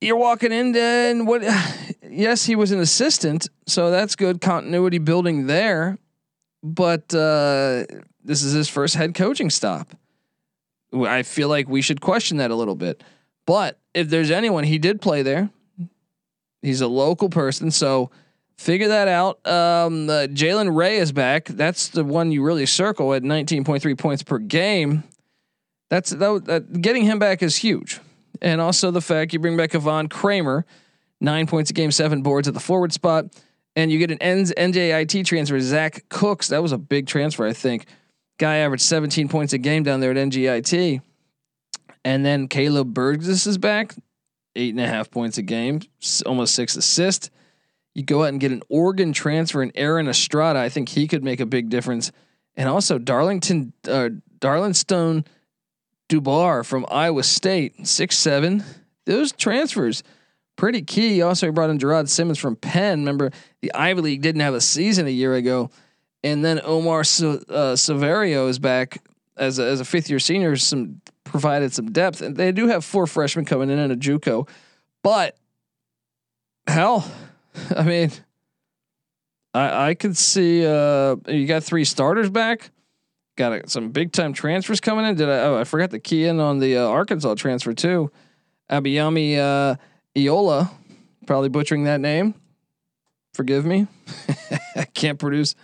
you're 0.00 0.16
walking 0.16 0.52
in 0.52 0.76
and 0.76 1.26
what? 1.26 1.42
Yes, 2.10 2.46
he 2.46 2.56
was 2.56 2.72
an 2.72 2.80
assistant, 2.80 3.48
so 3.66 3.90
that's 3.90 4.16
good 4.16 4.40
continuity 4.40 4.96
building 4.96 5.46
there. 5.46 5.98
But 6.62 7.14
uh, 7.14 7.84
this 8.24 8.42
is 8.42 8.54
his 8.54 8.66
first 8.68 8.94
head 8.94 9.14
coaching 9.14 9.50
stop. 9.50 9.94
I 10.92 11.22
feel 11.22 11.48
like 11.48 11.68
we 11.68 11.82
should 11.82 12.00
question 12.00 12.38
that 12.38 12.50
a 12.50 12.54
little 12.54 12.74
bit. 12.74 13.04
But 13.46 13.78
if 13.94 14.08
there's 14.08 14.30
anyone, 14.30 14.64
he 14.64 14.78
did 14.78 15.00
play 15.00 15.22
there. 15.22 15.50
He's 16.62 16.80
a 16.80 16.88
local 16.88 17.28
person, 17.28 17.70
so 17.70 18.10
figure 18.56 18.88
that 18.88 19.06
out. 19.06 19.46
Um, 19.46 20.10
uh, 20.10 20.26
Jalen 20.26 20.74
Ray 20.74 20.96
is 20.96 21.12
back. 21.12 21.46
That's 21.46 21.88
the 21.88 22.04
one 22.04 22.32
you 22.32 22.42
really 22.42 22.66
circle 22.66 23.14
at 23.14 23.22
19.3 23.22 23.98
points 23.98 24.22
per 24.22 24.38
game. 24.38 25.04
That's 25.88 26.10
that, 26.10 26.44
that, 26.46 26.82
getting 26.82 27.04
him 27.04 27.18
back 27.18 27.42
is 27.42 27.56
huge, 27.56 28.00
and 28.42 28.60
also 28.60 28.90
the 28.90 29.00
fact 29.00 29.32
you 29.32 29.38
bring 29.38 29.56
back 29.56 29.74
Avon 29.74 30.08
Kramer, 30.08 30.64
nine 31.20 31.46
points 31.46 31.70
a 31.70 31.74
game, 31.74 31.90
seven 31.90 32.22
boards 32.22 32.48
at 32.48 32.54
the 32.54 32.60
forward 32.60 32.92
spot, 32.92 33.26
and 33.76 33.92
you 33.92 33.98
get 33.98 34.10
an 34.10 34.18
NJIT 34.18 35.24
transfer, 35.24 35.60
Zach 35.60 36.04
Cooks. 36.08 36.48
That 36.48 36.62
was 36.62 36.72
a 36.72 36.78
big 36.78 37.06
transfer, 37.06 37.46
I 37.46 37.52
think. 37.52 37.86
Guy 38.38 38.56
averaged 38.56 38.84
17 38.84 39.28
points 39.28 39.52
a 39.52 39.58
game 39.58 39.82
down 39.82 40.00
there 40.00 40.10
at 40.10 40.16
NJIT. 40.16 41.00
And 42.04 42.24
then 42.24 42.48
Caleb 42.48 42.94
Burgess 42.94 43.46
is 43.46 43.58
back, 43.58 43.94
eight 44.56 44.70
and 44.70 44.80
a 44.80 44.86
half 44.86 45.10
points 45.10 45.38
a 45.38 45.42
game, 45.42 45.80
almost 46.24 46.54
six 46.54 46.76
assists. 46.76 47.30
You 47.94 48.04
go 48.04 48.22
out 48.22 48.28
and 48.28 48.40
get 48.40 48.52
an 48.52 48.62
Oregon 48.68 49.12
transfer 49.12 49.60
and 49.60 49.72
Aaron 49.74 50.08
Estrada. 50.08 50.60
I 50.60 50.68
think 50.68 50.88
he 50.88 51.08
could 51.08 51.24
make 51.24 51.40
a 51.40 51.46
big 51.46 51.68
difference. 51.68 52.12
And 52.56 52.68
also 52.68 52.98
Darlington, 52.98 53.72
uh, 53.88 54.10
Darlington 54.38 55.24
Dubar 56.08 56.64
from 56.64 56.86
Iowa 56.90 57.22
State, 57.22 57.86
six 57.86 58.16
seven. 58.16 58.64
Those 59.06 59.32
transfers 59.32 60.02
pretty 60.58 60.82
key. 60.82 61.22
Also, 61.22 61.46
he 61.46 61.52
brought 61.52 61.70
in 61.70 61.78
Gerard 61.78 62.10
Simmons 62.10 62.38
from 62.38 62.56
Penn. 62.56 63.00
Remember, 63.00 63.30
the 63.62 63.72
Ivy 63.74 64.02
League 64.02 64.20
didn't 64.20 64.42
have 64.42 64.54
a 64.54 64.60
season 64.60 65.06
a 65.06 65.10
year 65.10 65.34
ago, 65.34 65.70
and 66.22 66.44
then 66.44 66.60
Omar 66.62 67.00
uh, 67.00 67.04
Severio 67.74 68.48
is 68.48 68.58
back 68.58 69.02
as 69.38 69.58
a, 69.58 69.64
as 69.64 69.80
a 69.80 69.84
fifth 69.84 70.10
year 70.10 70.18
senior. 70.18 70.56
Some 70.56 71.00
provided 71.24 71.72
some 71.72 71.92
depth, 71.92 72.20
and 72.20 72.36
they 72.36 72.52
do 72.52 72.66
have 72.66 72.84
four 72.84 73.06
freshmen 73.06 73.46
coming 73.46 73.70
in 73.70 73.78
and 73.78 73.92
a 73.92 73.96
JUCO, 73.96 74.48
but 75.02 75.36
hell, 76.66 77.10
I 77.76 77.84
mean, 77.84 78.10
I 79.54 79.90
I 79.90 79.94
could 79.94 80.16
see 80.16 80.66
uh 80.66 81.16
you 81.28 81.46
got 81.46 81.64
three 81.64 81.84
starters 81.84 82.28
back, 82.28 82.70
got 83.38 83.52
a, 83.52 83.68
some 83.68 83.90
big 83.90 84.12
time 84.12 84.34
transfers 84.34 84.80
coming 84.80 85.06
in. 85.06 85.14
Did 85.14 85.30
I? 85.30 85.38
Oh, 85.44 85.58
I 85.58 85.64
forgot 85.64 85.90
to 85.92 85.98
key 85.98 86.26
in 86.26 86.40
on 86.40 86.58
the 86.58 86.76
uh, 86.76 86.86
Arkansas 86.86 87.34
transfer 87.36 87.72
too, 87.72 88.10
Abiyami 88.70 89.38
uh, 89.38 89.76
Iola, 90.16 90.70
probably 91.26 91.48
butchering 91.48 91.84
that 91.84 92.00
name. 92.00 92.34
Forgive 93.32 93.64
me. 93.64 93.86
I 94.76 94.84
can't 94.84 95.18
produce 95.18 95.54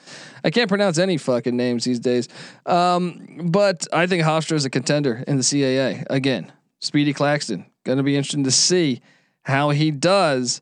I 0.44 0.50
can't 0.50 0.68
pronounce 0.68 0.98
any 0.98 1.16
fucking 1.16 1.56
names 1.56 1.84
these 1.84 1.98
days. 1.98 2.28
Um, 2.66 3.48
but 3.50 3.86
I 3.92 4.06
think 4.06 4.22
Hofstra 4.22 4.52
is 4.52 4.66
a 4.66 4.70
contender 4.70 5.24
in 5.26 5.38
the 5.38 5.42
CAA. 5.42 6.04
Again, 6.10 6.52
Speedy 6.80 7.14
Claxton. 7.14 7.66
Going 7.84 7.98
to 7.98 8.04
be 8.04 8.16
interesting 8.16 8.44
to 8.44 8.50
see 8.50 9.00
how 9.42 9.70
he 9.70 9.90
does 9.90 10.60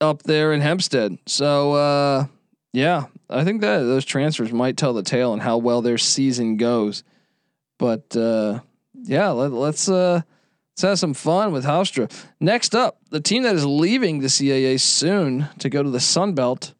up 0.00 0.22
there 0.22 0.52
in 0.52 0.60
Hempstead. 0.60 1.18
So 1.26 1.72
uh, 1.74 2.26
yeah, 2.72 3.04
I 3.32 3.44
think 3.44 3.60
that 3.62 3.78
those 3.78 4.04
transfers 4.04 4.52
might 4.52 4.76
tell 4.76 4.92
the 4.92 5.02
tale 5.02 5.32
on 5.32 5.40
how 5.40 5.58
well 5.58 5.82
their 5.82 5.98
season 5.98 6.56
goes. 6.56 7.02
But 7.78 8.16
uh, 8.16 8.60
yeah, 8.94 9.30
let, 9.30 9.52
us 9.52 9.88
uh, 9.88 10.22
let's 10.72 10.82
have 10.82 10.98
some 10.98 11.14
fun 11.14 11.52
with 11.52 11.64
Hofstra. 11.64 12.12
Next 12.40 12.74
up, 12.74 12.98
the 13.10 13.20
team 13.20 13.42
that 13.42 13.54
is 13.54 13.64
leaving 13.64 14.20
the 14.20 14.28
CAA 14.28 14.78
soon 14.80 15.48
to 15.58 15.68
go 15.68 15.82
to 15.82 15.90
the 15.90 16.00
Sun 16.00 16.34
Belt 16.34 16.74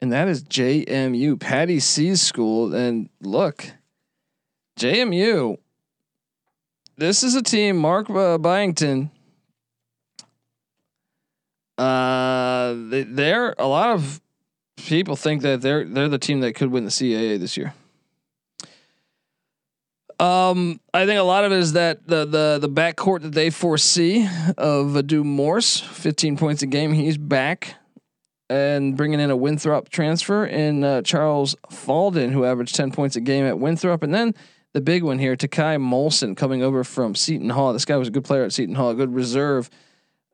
and 0.00 0.12
that 0.12 0.28
is 0.28 0.44
JMU, 0.44 1.40
Patty 1.40 1.80
C's 1.80 2.20
school. 2.20 2.74
And 2.74 3.08
look, 3.20 3.72
JMU, 4.78 5.58
this 6.96 7.22
is 7.22 7.34
a 7.34 7.42
team, 7.42 7.76
Mark 7.76 8.10
uh, 8.10 8.38
Byington. 8.38 9.10
Uh, 11.78 12.74
they, 12.88 13.02
they're 13.02 13.54
a 13.58 13.66
lot 13.66 13.90
of 13.90 14.20
people 14.76 15.16
think 15.16 15.42
that 15.42 15.60
they're 15.60 15.84
they're 15.84 16.08
the 16.08 16.18
team 16.18 16.40
that 16.40 16.54
could 16.54 16.70
win 16.70 16.84
the 16.84 16.90
CAA 16.90 17.38
this 17.38 17.56
year. 17.56 17.74
Um, 20.18 20.80
I 20.94 21.04
think 21.04 21.20
a 21.20 21.24
lot 21.24 21.44
of 21.44 21.52
it 21.52 21.58
is 21.58 21.74
that 21.74 22.06
the 22.06 22.24
the 22.24 22.58
the 22.60 22.68
backcourt 22.68 23.22
that 23.22 23.32
they 23.32 23.50
foresee 23.50 24.24
of 24.56 24.92
Adu 24.92 25.24
Morse, 25.24 25.80
15 25.80 26.36
points 26.38 26.62
a 26.62 26.66
game. 26.66 26.92
He's 26.92 27.18
back 27.18 27.74
and 28.48 28.96
bringing 28.96 29.20
in 29.20 29.30
a 29.30 29.36
Winthrop 29.36 29.88
transfer 29.88 30.46
in 30.46 30.84
uh, 30.84 31.02
Charles 31.02 31.54
Falden, 31.70 32.30
who 32.30 32.44
averaged 32.44 32.76
10 32.76 32.92
points 32.92 33.16
a 33.16 33.20
game 33.20 33.44
at 33.44 33.58
Winthrop. 33.58 34.02
And 34.02 34.14
then 34.14 34.34
the 34.72 34.80
big 34.80 35.02
one 35.02 35.18
here, 35.18 35.36
Takal 35.36 35.80
Molson 35.80 36.36
coming 36.36 36.62
over 36.62 36.84
from 36.84 37.14
Seton 37.14 37.50
Hall. 37.50 37.72
This 37.72 37.84
guy 37.84 37.96
was 37.96 38.08
a 38.08 38.12
good 38.12 38.24
player 38.24 38.44
at 38.44 38.52
Seton 38.52 38.76
Hall, 38.76 38.90
a 38.90 38.94
good 38.94 39.14
reserve. 39.14 39.68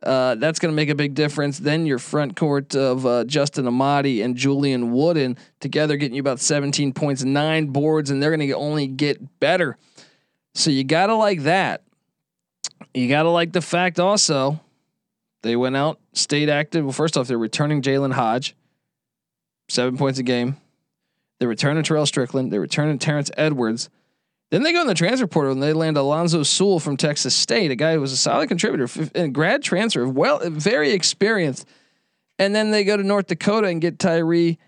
Uh, 0.03 0.35
that's 0.35 0.59
going 0.59 0.73
to 0.73 0.77
make 0.77 0.89
a 0.89 0.95
big 0.95 1.15
difference. 1.15 1.59
Then 1.59 1.87
your 1.87 1.99
front 1.99 2.37
court 2.37 2.75
of 2.75 3.07
uh, 3.07 3.25
Justin 3.25 3.67
Amadi 3.67 4.23
and 4.23 4.37
Julian 4.37 4.93
Wooden 4.93 5.37
together 5.61 5.97
getting 5.97 6.17
you 6.17 6.21
about 6.21 6.41
17 6.41 6.93
points, 6.93 7.23
nine 7.23 7.67
boards, 7.67 8.11
and 8.11 8.23
they're 8.23 8.35
going 8.35 8.47
to 8.47 8.55
only 8.55 8.87
get 8.87 9.41
better. 9.41 9.77
So 10.55 10.71
you 10.71 10.85
got 10.85 11.07
to 11.07 11.15
like 11.15 11.43
that. 11.43 11.83
You 12.95 13.09
got 13.09 13.23
to 13.23 13.31
like 13.31 13.53
the 13.53 13.63
fact 13.63 14.01
also 14.01 14.61
they 15.43 15.57
went 15.57 15.77
out, 15.77 15.99
stayed 16.13 16.49
active. 16.49 16.85
Well, 16.85 16.93
first 16.93 17.17
off, 17.17 17.29
they're 17.29 17.39
returning 17.39 17.83
Jalen 17.83 18.13
Hodge, 18.13 18.55
seven 19.69 19.97
points 19.97 20.19
a 20.19 20.23
game. 20.23 20.57
They're 21.39 21.49
returning 21.49 21.83
Terrell 21.83 22.07
Strickland. 22.07 22.53
They're 22.53 22.61
returning 22.61 22.99
Terrence 22.99 23.31
Edwards. 23.37 23.91
Then 24.53 24.63
they 24.63 24.73
go 24.73 24.83
in 24.83 24.87
the 24.87 24.95
transfer 24.95 25.27
portal 25.27 25.51
and 25.53 25.63
they 25.63 25.73
land 25.73 25.97
Alonzo 25.97 26.45
Sewell 26.45 26.79
from 26.79 26.97
Texas 26.97 27.35
State, 27.35 27.73
a 27.73 27.75
guy 27.75 27.95
who 27.95 28.01
was 28.01 28.13
a 28.13 28.17
solid 28.17 28.49
contributor, 28.49 28.87
a 29.15 29.27
grad 29.27 29.63
transfer, 29.63 30.07
well, 30.07 30.39
very 30.49 30.93
experienced. 30.93 31.67
And 32.39 32.55
then 32.55 32.71
they 32.71 32.85
go 32.85 32.97
to 32.97 33.03
North 33.03 33.27
Dakota 33.27 33.67
and 33.67 33.81
get 33.81 33.99
Tyree 33.99 34.59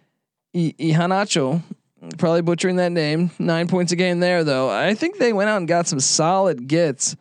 Ihanacho, 0.56 1.62
probably 2.18 2.42
butchering 2.42 2.76
that 2.76 2.92
name. 2.92 3.30
Nine 3.38 3.68
points 3.68 3.92
a 3.92 3.96
game 3.96 4.20
there, 4.20 4.42
though. 4.42 4.70
I 4.70 4.94
think 4.94 5.18
they 5.18 5.32
went 5.32 5.50
out 5.50 5.58
and 5.58 5.68
got 5.68 5.86
some 5.86 6.00
solid 6.00 6.66
gets. 6.66 7.14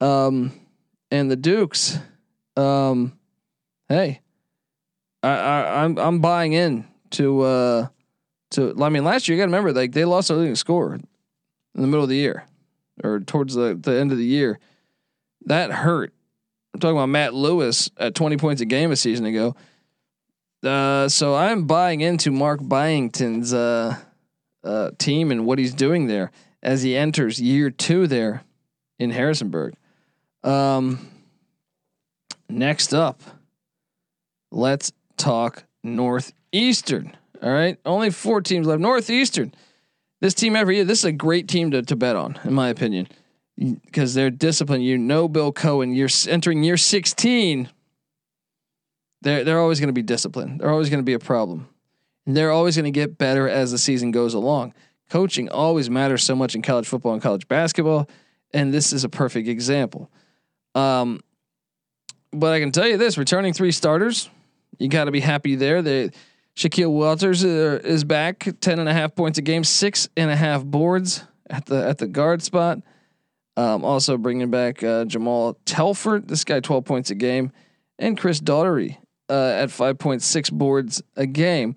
Um, 0.00 0.52
and 1.10 1.30
the 1.30 1.36
Dukes 1.36 1.98
um, 2.56 3.18
hey, 3.88 4.20
I, 5.22 5.28
I 5.28 5.84
I'm 5.84 5.98
I'm 5.98 6.20
buying 6.20 6.52
in 6.52 6.86
to 7.10 7.40
uh 7.42 7.86
to 8.52 8.74
I 8.80 8.88
mean 8.88 9.04
last 9.04 9.28
year 9.28 9.36
you 9.36 9.42
got 9.42 9.46
to 9.46 9.52
remember 9.52 9.72
like 9.72 9.92
they 9.92 10.04
lost 10.04 10.28
their 10.28 10.36
leading 10.36 10.56
score 10.56 10.98
in 11.74 11.82
the 11.82 11.86
middle 11.86 12.02
of 12.04 12.08
the 12.08 12.16
year 12.16 12.46
or 13.02 13.20
towards 13.20 13.54
the 13.54 13.78
the 13.80 13.98
end 13.98 14.12
of 14.12 14.18
the 14.18 14.24
year. 14.24 14.58
That 15.46 15.70
hurt. 15.72 16.12
I'm 16.72 16.80
talking 16.80 16.96
about 16.96 17.08
Matt 17.08 17.34
Lewis 17.34 17.90
at 17.98 18.14
20 18.14 18.36
points 18.38 18.62
a 18.62 18.64
game 18.64 18.92
a 18.92 18.96
season 18.96 19.26
ago. 19.26 19.54
Uh, 20.62 21.08
so 21.08 21.34
I'm 21.34 21.66
buying 21.66 22.00
into 22.00 22.30
Mark 22.30 22.60
Byington's 22.62 23.52
uh, 23.52 23.96
uh, 24.64 24.92
team 24.98 25.30
and 25.30 25.44
what 25.44 25.58
he's 25.58 25.74
doing 25.74 26.06
there. 26.06 26.30
as 26.62 26.82
he 26.82 26.96
enters 26.96 27.40
year 27.40 27.70
two 27.70 28.06
there 28.06 28.44
in 28.98 29.10
Harrisonburg. 29.10 29.74
Um, 30.44 31.08
next 32.48 32.94
up, 32.94 33.20
let's 34.52 34.92
talk 35.16 35.64
Northeastern. 35.82 37.16
All 37.42 37.50
right, 37.50 37.78
only 37.84 38.10
four 38.10 38.40
teams 38.40 38.66
left. 38.66 38.80
Northeastern. 38.80 39.52
This 40.22 40.34
team 40.34 40.54
every 40.54 40.76
year. 40.76 40.84
This 40.84 41.00
is 41.00 41.06
a 41.06 41.12
great 41.12 41.48
team 41.48 41.72
to, 41.72 41.82
to 41.82 41.96
bet 41.96 42.14
on, 42.14 42.38
in 42.44 42.52
my 42.54 42.68
opinion, 42.68 43.08
because 43.58 44.14
they're 44.14 44.30
disciplined. 44.30 44.84
You 44.84 44.96
know, 44.96 45.26
Bill 45.26 45.52
Coen. 45.52 45.96
You're 45.96 46.08
entering 46.32 46.62
year 46.62 46.76
16. 46.76 47.68
They're 49.22 49.42
they're 49.42 49.58
always 49.58 49.80
going 49.80 49.88
to 49.88 49.92
be 49.92 50.02
disciplined. 50.02 50.60
They're 50.60 50.70
always 50.70 50.90
going 50.90 51.00
to 51.00 51.04
be 51.04 51.14
a 51.14 51.18
problem. 51.18 51.66
And 52.24 52.36
they're 52.36 52.52
always 52.52 52.76
going 52.76 52.84
to 52.84 52.92
get 52.92 53.18
better 53.18 53.48
as 53.48 53.72
the 53.72 53.78
season 53.78 54.12
goes 54.12 54.32
along. 54.32 54.74
Coaching 55.10 55.48
always 55.48 55.90
matters 55.90 56.22
so 56.22 56.36
much 56.36 56.54
in 56.54 56.62
college 56.62 56.86
football 56.86 57.14
and 57.14 57.20
college 57.20 57.48
basketball, 57.48 58.08
and 58.54 58.72
this 58.72 58.92
is 58.92 59.02
a 59.02 59.08
perfect 59.08 59.48
example. 59.48 60.08
Um, 60.76 61.20
but 62.32 62.52
I 62.52 62.60
can 62.60 62.70
tell 62.70 62.86
you 62.86 62.96
this: 62.96 63.18
returning 63.18 63.54
three 63.54 63.72
starters, 63.72 64.30
you 64.78 64.86
got 64.86 65.06
to 65.06 65.10
be 65.10 65.18
happy 65.18 65.56
there. 65.56 65.82
They 65.82 66.12
Shaquille 66.56 66.90
Walters 66.90 67.44
uh, 67.44 67.80
is 67.82 68.04
back, 68.04 68.46
10 68.60 68.78
and 68.78 68.88
a 68.88 68.92
half 68.92 69.14
points 69.14 69.38
a 69.38 69.42
game, 69.42 69.64
six 69.64 70.08
and 70.16 70.30
a 70.30 70.36
half 70.36 70.64
boards 70.64 71.24
at 71.48 71.66
the 71.66 71.86
at 71.86 71.98
the 71.98 72.06
guard 72.06 72.42
spot. 72.42 72.78
Um, 73.56 73.84
also 73.84 74.16
bringing 74.16 74.50
back 74.50 74.82
uh, 74.82 75.04
Jamal 75.04 75.58
Telford, 75.66 76.28
this 76.28 76.44
guy 76.44 76.60
12 76.60 76.84
points 76.84 77.10
a 77.10 77.14
game, 77.14 77.52
and 77.98 78.18
Chris 78.18 78.40
Doherty 78.40 78.98
uh, 79.28 79.52
at 79.56 79.68
5.6 79.68 80.52
boards 80.52 81.02
a 81.16 81.26
game. 81.26 81.76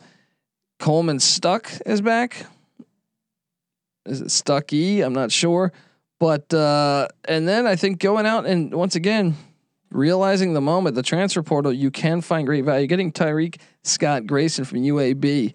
Coleman 0.79 1.19
Stuck 1.19 1.71
is 1.85 2.01
back. 2.01 2.45
Is 4.05 4.21
it 4.21 4.31
Stucky? 4.31 5.01
I'm 5.01 5.13
not 5.13 5.31
sure, 5.31 5.73
but 6.19 6.53
uh, 6.53 7.07
and 7.27 7.47
then 7.47 7.65
I 7.65 7.75
think 7.75 7.99
going 7.99 8.25
out 8.25 8.45
and 8.45 8.73
once 8.73 8.95
again 8.95 9.35
realizing 9.91 10.53
the 10.53 10.61
moment, 10.61 10.95
the 10.95 11.03
transfer 11.03 11.43
portal, 11.43 11.71
you 11.71 11.91
can 11.91 12.21
find 12.21 12.45
great 12.45 12.65
value. 12.65 12.87
Getting 12.87 13.11
Tyreek 13.11 13.59
Scott 13.83 14.25
Grayson 14.25 14.65
from 14.65 14.79
UAB, 14.79 15.53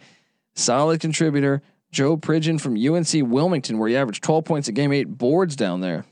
solid 0.55 1.01
contributor. 1.01 1.63
Joe 1.93 2.17
Pridgeon 2.17 2.61
from 2.61 2.77
UNC 2.77 3.09
Wilmington, 3.29 3.79
where 3.79 3.89
he 3.89 3.97
averaged 3.97 4.23
12 4.23 4.45
points 4.45 4.69
a 4.69 4.73
game, 4.73 4.93
eight 4.93 5.09
boards 5.09 5.57
down 5.57 5.81
there. 5.81 6.05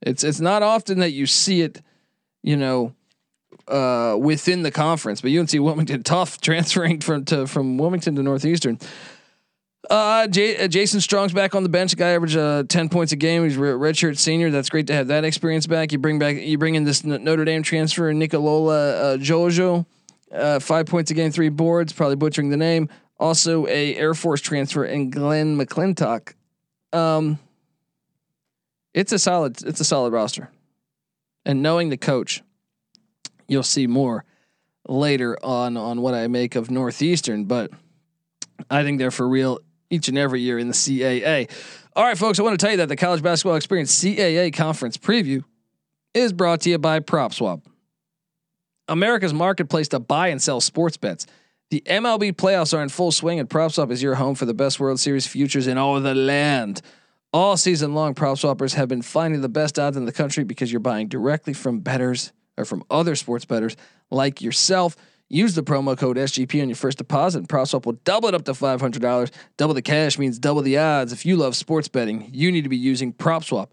It's 0.00 0.22
it's 0.22 0.40
not 0.40 0.62
often 0.62 1.00
that 1.00 1.12
you 1.12 1.26
see 1.26 1.62
it, 1.62 1.82
you 2.42 2.56
know, 2.56 2.94
uh, 3.66 4.16
within 4.18 4.62
the 4.62 4.70
conference. 4.70 5.20
But 5.20 5.32
UNC 5.32 5.52
Wilmington 5.52 6.02
tough 6.04 6.40
transferring 6.40 7.00
from 7.00 7.24
to 7.26 7.46
from 7.46 7.78
Wilmington 7.78 8.14
to 8.16 8.22
Northeastern. 8.22 8.78
Uh, 9.88 10.26
J- 10.26 10.64
uh, 10.64 10.68
Jason 10.68 11.00
Strong's 11.00 11.32
back 11.32 11.54
on 11.54 11.62
the 11.62 11.68
bench. 11.68 11.90
The 11.92 11.96
guy 11.96 12.10
averaged 12.10 12.36
uh, 12.36 12.64
ten 12.68 12.88
points 12.88 13.12
a 13.12 13.16
game. 13.16 13.44
He's 13.44 13.56
a 13.56 13.60
redshirt 13.60 14.18
senior. 14.18 14.50
That's 14.50 14.68
great 14.68 14.88
to 14.88 14.94
have 14.94 15.08
that 15.08 15.24
experience 15.24 15.66
back. 15.66 15.92
You 15.92 15.98
bring 15.98 16.18
back 16.18 16.36
you 16.36 16.58
bring 16.58 16.74
in 16.74 16.84
this 16.84 17.04
Notre 17.04 17.44
Dame 17.44 17.62
transfer 17.62 18.12
Nicolola 18.12 19.14
uh, 19.14 19.16
Jojo, 19.18 19.86
uh, 20.32 20.58
five 20.58 20.86
points 20.86 21.10
a 21.10 21.14
game, 21.14 21.30
three 21.30 21.50
boards. 21.50 21.92
Probably 21.92 22.16
butchering 22.16 22.50
the 22.50 22.56
name. 22.56 22.88
Also 23.18 23.66
a 23.66 23.94
Air 23.94 24.14
Force 24.14 24.40
transfer 24.40 24.84
in 24.84 25.10
Glenn 25.10 25.56
McClintock. 25.56 26.34
Um, 26.92 27.38
it's 28.92 29.12
a 29.12 29.18
solid 29.18 29.62
it's 29.62 29.80
a 29.80 29.84
solid 29.84 30.12
roster, 30.12 30.50
and 31.44 31.62
knowing 31.62 31.90
the 31.90 31.96
coach, 31.96 32.42
you'll 33.46 33.62
see 33.62 33.86
more 33.86 34.24
later 34.88 35.38
on 35.44 35.76
on 35.76 36.00
what 36.00 36.14
I 36.14 36.26
make 36.26 36.56
of 36.56 36.70
Northeastern, 36.70 37.44
but. 37.44 37.70
I 38.70 38.84
think 38.84 38.98
they're 38.98 39.10
for 39.10 39.28
real 39.28 39.58
each 39.90 40.08
and 40.08 40.18
every 40.18 40.40
year 40.40 40.58
in 40.58 40.68
the 40.68 40.74
CAA. 40.74 41.50
All 41.94 42.04
right, 42.04 42.18
folks, 42.18 42.38
I 42.38 42.42
want 42.42 42.58
to 42.58 42.64
tell 42.64 42.70
you 42.70 42.78
that 42.78 42.88
the 42.88 42.96
College 42.96 43.22
Basketball 43.22 43.56
Experience 43.56 44.02
CAA 44.02 44.52
Conference 44.52 44.96
Preview 44.96 45.44
is 46.14 46.32
brought 46.32 46.62
to 46.62 46.70
you 46.70 46.78
by 46.78 47.00
PropSwap, 47.00 47.62
America's 48.88 49.34
marketplace 49.34 49.88
to 49.88 49.98
buy 49.98 50.28
and 50.28 50.40
sell 50.40 50.60
sports 50.60 50.96
bets. 50.96 51.26
The 51.70 51.82
MLB 51.86 52.32
playoffs 52.32 52.76
are 52.76 52.82
in 52.82 52.88
full 52.88 53.12
swing, 53.12 53.40
and 53.40 53.48
PropSwap 53.48 53.90
is 53.90 54.02
your 54.02 54.14
home 54.14 54.34
for 54.34 54.44
the 54.44 54.54
best 54.54 54.78
World 54.78 55.00
Series 55.00 55.26
futures 55.26 55.66
in 55.66 55.78
all 55.78 55.96
of 55.96 56.04
the 56.04 56.14
land. 56.14 56.80
All 57.32 57.56
season 57.56 57.92
long, 57.94 58.14
PropSwappers 58.14 58.74
have 58.74 58.88
been 58.88 59.02
finding 59.02 59.40
the 59.40 59.48
best 59.48 59.78
odds 59.78 59.96
in 59.96 60.04
the 60.04 60.12
country 60.12 60.44
because 60.44 60.72
you're 60.72 60.80
buying 60.80 61.08
directly 61.08 61.52
from 61.52 61.80
bettors 61.80 62.32
or 62.56 62.64
from 62.64 62.84
other 62.90 63.14
sports 63.16 63.44
bettors 63.44 63.76
like 64.10 64.40
yourself. 64.40 64.96
Use 65.28 65.54
the 65.54 65.62
promo 65.62 65.98
code 65.98 66.16
SGP 66.16 66.62
on 66.62 66.68
your 66.68 66.76
first 66.76 66.98
deposit, 66.98 67.38
and 67.38 67.48
PropSwap 67.48 67.84
will 67.84 67.98
double 68.04 68.28
it 68.28 68.34
up 68.34 68.44
to 68.44 68.54
five 68.54 68.80
hundred 68.80 69.02
dollars. 69.02 69.32
Double 69.56 69.74
the 69.74 69.82
cash 69.82 70.18
means 70.18 70.38
double 70.38 70.62
the 70.62 70.78
odds. 70.78 71.12
If 71.12 71.26
you 71.26 71.36
love 71.36 71.56
sports 71.56 71.88
betting, 71.88 72.30
you 72.32 72.52
need 72.52 72.62
to 72.62 72.68
be 72.68 72.76
using 72.76 73.12
PropSwap. 73.12 73.68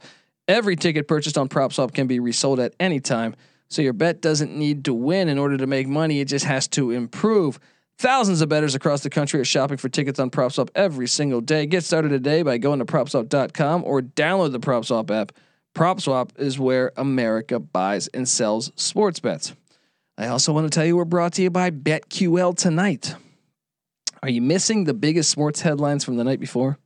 Every 0.48 0.76
ticket 0.76 1.08
purchased 1.08 1.38
on 1.38 1.50
PropSwap 1.50 1.94
can 1.94 2.08
be 2.08 2.20
resold 2.20 2.60
at 2.60 2.74
any 2.80 3.00
time, 3.00 3.36
so 3.70 3.84
your 3.84 3.94
bet 3.94 4.20
doesn't 4.20 4.56
need 4.56 4.86
to 4.86 4.94
win 4.94 5.30
in 5.30 5.38
order 5.38 5.58
to 5.58 5.68
make 5.68 5.88
money. 5.88 6.20
It 6.22 6.28
just 6.28 6.46
has 6.46 6.68
to 6.70 6.90
improve. 6.92 7.60
Thousands 8.00 8.42
of 8.42 8.50
bettors 8.50 8.74
across 8.74 9.02
the 9.02 9.12
country 9.12 9.40
are 9.40 9.46
shopping 9.46 9.78
for 9.78 9.90
tickets 9.90 10.20
on 10.20 10.32
PropSwap 10.32 10.70
every 10.74 11.08
single 11.08 11.40
day. 11.40 11.68
Get 11.68 11.84
started 11.84 12.10
today 12.10 12.42
by 12.42 12.58
going 12.58 12.80
to 12.80 12.86
PropSwap.com 12.86 13.84
or 13.86 14.02
download 14.02 14.52
the 14.54 14.60
PropSwap 14.60 15.12
app. 15.12 15.32
PropSwap 15.76 16.32
is 16.38 16.60
where 16.60 16.92
America 16.98 17.60
buys 17.60 18.08
and 18.08 18.28
sells 18.28 18.72
sports 18.76 19.20
bets. 19.20 19.54
I 20.18 20.28
also 20.28 20.54
want 20.54 20.72
to 20.72 20.76
tell 20.76 20.86
you 20.86 20.96
we're 20.96 21.06
brought 21.06 21.34
to 21.34 21.42
you 21.42 21.50
by 21.50 21.72
BetQL 21.72 22.56
tonight. 22.56 23.16
Are 24.22 24.30
you 24.30 24.44
missing 24.44 24.84
the 24.84 24.94
biggest 24.94 25.32
sports 25.32 25.62
headlines 25.62 26.04
from 26.04 26.18
the 26.18 26.24
night 26.24 26.40
before? 26.40 26.78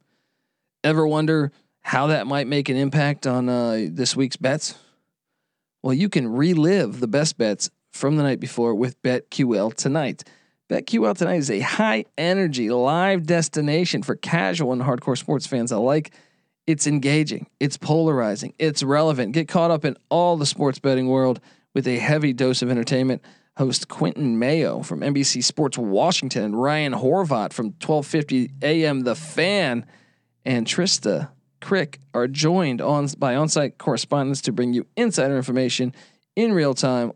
Ever 0.81 1.05
wonder 1.05 1.51
how 1.81 2.07
that 2.07 2.25
might 2.25 2.47
make 2.47 2.69
an 2.69 2.77
impact 2.77 3.27
on 3.27 3.49
uh, 3.49 3.87
this 3.89 4.15
week's 4.15 4.37
bets? 4.37 4.75
Well, 5.83 5.93
you 5.93 6.07
can 6.07 6.27
relive 6.29 7.01
the 7.01 7.07
best 7.07 7.37
bets 7.37 7.69
from 7.91 8.15
the 8.15 8.23
night 8.23 8.39
before 8.39 8.73
with 8.73 9.01
BetQL 9.03 9.73
tonight. 9.73 10.23
BetQL 10.69 11.17
tonight 11.17 11.37
is 11.37 11.51
a 11.51 11.59
high 11.59 12.05
energy 12.17 12.69
live 12.69 13.25
destination 13.25 14.03
for 14.03 14.15
casual 14.15 14.71
and 14.71 14.81
hardcore 14.81 15.17
sports 15.17 15.45
fans 15.45 15.73
alike. 15.73 16.13
It's 16.65 16.87
engaging, 16.87 17.47
it's 17.59 17.77
polarizing, 17.77 18.53
it's 18.57 18.83
relevant. 18.83 19.33
Get 19.33 19.49
caught 19.49 19.71
up 19.71 19.83
in 19.83 19.97
all 20.09 20.37
the 20.37 20.45
sports 20.45 20.79
betting 20.79 21.07
world 21.07 21.41
with 21.77 21.87
a 21.87 21.99
heavy 21.99 22.33
dose 22.33 22.63
of 22.63 22.71
entertainment. 22.71 23.21
Host 23.55 23.87
Quentin 23.87 24.39
Mayo 24.39 24.81
from 24.81 25.01
NBC 25.01 25.43
Sports 25.43 25.77
Washington 25.77 26.43
and 26.43 26.59
Ryan 26.59 26.91
Horvat 26.91 27.53
from 27.53 27.67
1250 27.67 28.49
AM 28.63 29.01
The 29.01 29.13
Fan 29.13 29.85
and 30.43 30.65
Trista 30.65 31.29
Crick 31.61 31.99
are 32.15 32.27
joined 32.27 32.81
on 32.81 33.07
by 33.19 33.35
on-site 33.35 33.77
correspondents 33.77 34.41
to 34.41 34.51
bring 34.51 34.73
you 34.73 34.87
insider 34.95 35.37
information 35.37 35.93
in 36.35 36.51
real 36.51 36.73
time. 36.73 37.11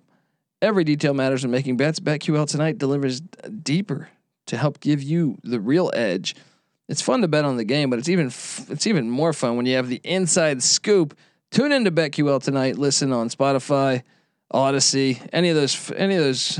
Every 0.61 0.83
detail 0.83 1.15
matters 1.15 1.41
when 1.41 1.49
making 1.49 1.77
bets. 1.77 1.99
BetQL 1.99 2.47
tonight 2.47 2.77
delivers 2.77 3.19
deeper 3.19 4.09
to 4.45 4.57
help 4.57 4.79
give 4.79 5.01
you 5.01 5.39
the 5.43 5.59
real 5.59 5.89
edge. 5.95 6.35
It's 6.87 7.01
fun 7.01 7.21
to 7.21 7.27
bet 7.27 7.45
on 7.45 7.57
the 7.57 7.65
game, 7.65 7.89
but 7.89 7.97
it's 7.97 8.09
even 8.09 8.27
f- 8.27 8.69
it's 8.69 8.85
even 8.85 9.09
more 9.09 9.33
fun 9.33 9.57
when 9.57 9.65
you 9.65 9.75
have 9.77 9.89
the 9.89 10.01
inside 10.03 10.61
scoop. 10.61 11.17
Tune 11.49 11.71
into 11.71 11.91
BetQL 11.91 12.43
tonight. 12.43 12.77
Listen 12.77 13.11
on 13.11 13.29
Spotify, 13.29 14.03
Audacy, 14.53 15.27
any 15.31 15.49
of 15.49 15.55
those 15.55 15.91
any 15.91 16.15
of 16.15 16.23
those 16.23 16.59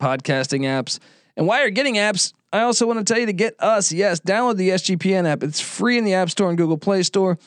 podcasting 0.00 0.62
apps. 0.62 0.98
And 1.36 1.46
while 1.46 1.60
you're 1.60 1.70
getting 1.70 1.96
apps, 1.96 2.32
I 2.52 2.60
also 2.60 2.86
want 2.86 3.04
to 3.04 3.04
tell 3.04 3.20
you 3.20 3.26
to 3.26 3.32
get 3.32 3.56
us. 3.58 3.90
Yes, 3.90 4.20
download 4.20 4.56
the 4.56 4.70
SGPN 4.70 5.26
app. 5.26 5.42
It's 5.42 5.60
free 5.60 5.98
in 5.98 6.04
the 6.04 6.14
App 6.14 6.30
Store 6.30 6.48
and 6.48 6.56
Google 6.56 6.78
Play 6.78 7.02
Store. 7.02 7.38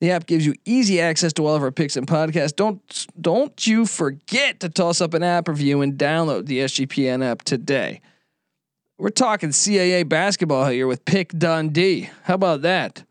The 0.00 0.10
app 0.10 0.26
gives 0.26 0.44
you 0.44 0.54
easy 0.64 1.00
access 1.00 1.32
to 1.34 1.46
all 1.46 1.54
of 1.54 1.62
our 1.62 1.70
picks 1.70 1.96
and 1.96 2.06
podcasts. 2.06 2.54
Don't 2.54 3.06
don't 3.20 3.66
you 3.66 3.86
forget 3.86 4.60
to 4.60 4.68
toss 4.68 5.00
up 5.00 5.14
an 5.14 5.22
app 5.22 5.48
review 5.48 5.82
and 5.82 5.94
download 5.94 6.46
the 6.46 6.60
SGPN 6.60 7.24
app 7.24 7.42
today. 7.42 8.00
We're 8.98 9.10
talking 9.10 9.50
CAA 9.50 10.08
basketball 10.08 10.68
here 10.68 10.86
with 10.86 11.04
Pick 11.04 11.36
Dundee. 11.36 12.10
How 12.24 12.34
about 12.34 12.62
that? 12.62 13.04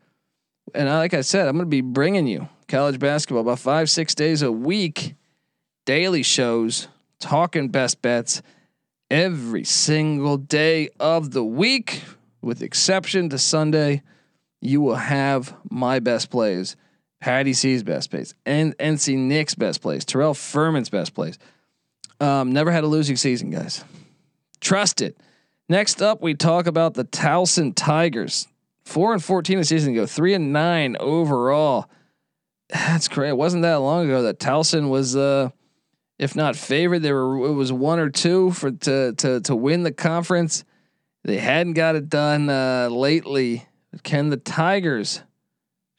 And 0.74 0.88
like 0.88 1.12
I 1.12 1.20
said, 1.20 1.48
I'm 1.48 1.56
going 1.56 1.66
to 1.66 1.70
be 1.70 1.82
bringing 1.82 2.26
you 2.26 2.48
college 2.68 2.98
basketball 2.98 3.42
about 3.42 3.58
five 3.58 3.90
six 3.90 4.14
days 4.14 4.40
a 4.40 4.50
week 4.50 5.14
daily 5.84 6.22
shows, 6.22 6.88
talking 7.18 7.68
best 7.68 8.02
bets 8.02 8.42
every 9.10 9.64
single 9.64 10.36
day 10.36 10.88
of 10.98 11.32
the 11.32 11.44
week, 11.44 12.02
with 12.40 12.62
exception 12.62 13.28
to 13.30 13.38
Sunday. 13.38 14.02
You 14.60 14.80
will 14.80 14.96
have 14.96 15.54
my 15.70 15.98
best 15.98 16.30
plays, 16.30 16.76
Patty 17.20 17.52
C's 17.52 17.82
best 17.82 18.10
plays, 18.10 18.34
and 18.46 18.76
NC 18.78 19.18
Nick's 19.18 19.54
best 19.54 19.82
plays, 19.82 20.04
Terrell 20.04 20.34
Furman's 20.34 20.88
best 20.88 21.14
plays. 21.14 21.38
Um, 22.20 22.52
never 22.52 22.70
had 22.70 22.84
a 22.84 22.86
losing 22.86 23.16
season, 23.16 23.50
guys. 23.50 23.84
Trust 24.60 25.02
it. 25.02 25.16
Next 25.68 26.00
up, 26.00 26.22
we 26.22 26.34
talk 26.34 26.66
about 26.66 26.94
the 26.94 27.04
Towson 27.04 27.72
Tigers. 27.74 28.46
Four 28.84 29.12
and 29.12 29.22
fourteen 29.22 29.58
a 29.58 29.64
season 29.64 29.92
ago, 29.92 30.06
three 30.06 30.34
and 30.34 30.52
nine 30.52 30.96
overall. 30.98 31.88
That's 32.68 33.08
great. 33.08 33.30
It 33.30 33.36
wasn't 33.36 33.62
that 33.62 33.76
long 33.76 34.06
ago 34.06 34.22
that 34.22 34.38
Towson 34.38 34.88
was 34.88 35.14
uh, 35.16 35.50
if 36.22 36.36
not 36.36 36.54
favored. 36.54 37.00
There 37.00 37.14
were 37.14 37.48
it 37.48 37.52
was 37.52 37.72
one 37.72 37.98
or 37.98 38.08
two 38.08 38.52
for 38.52 38.70
to 38.70 39.12
to 39.12 39.40
to 39.40 39.56
win 39.56 39.82
the 39.82 39.92
conference. 39.92 40.64
They 41.24 41.38
hadn't 41.38 41.74
got 41.74 41.96
it 41.96 42.08
done 42.08 42.48
uh, 42.48 42.88
lately. 42.90 43.66
Can 44.02 44.30
the 44.30 44.36
Tigers 44.36 45.22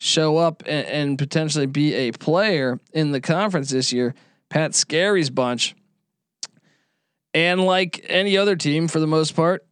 show 0.03 0.35
up 0.37 0.63
and, 0.65 0.85
and 0.87 1.17
potentially 1.17 1.65
be 1.65 1.93
a 1.93 2.11
player 2.11 2.79
in 2.91 3.11
the 3.11 3.21
conference 3.21 3.69
this 3.69 3.93
year. 3.93 4.13
Pat 4.49 4.75
Skerry's 4.75 5.29
bunch. 5.29 5.75
And 7.33 7.65
like 7.65 8.05
any 8.09 8.37
other 8.37 8.55
team, 8.55 8.87
for 8.87 8.99
the 8.99 9.07
most 9.07 9.33
part, 9.33 9.65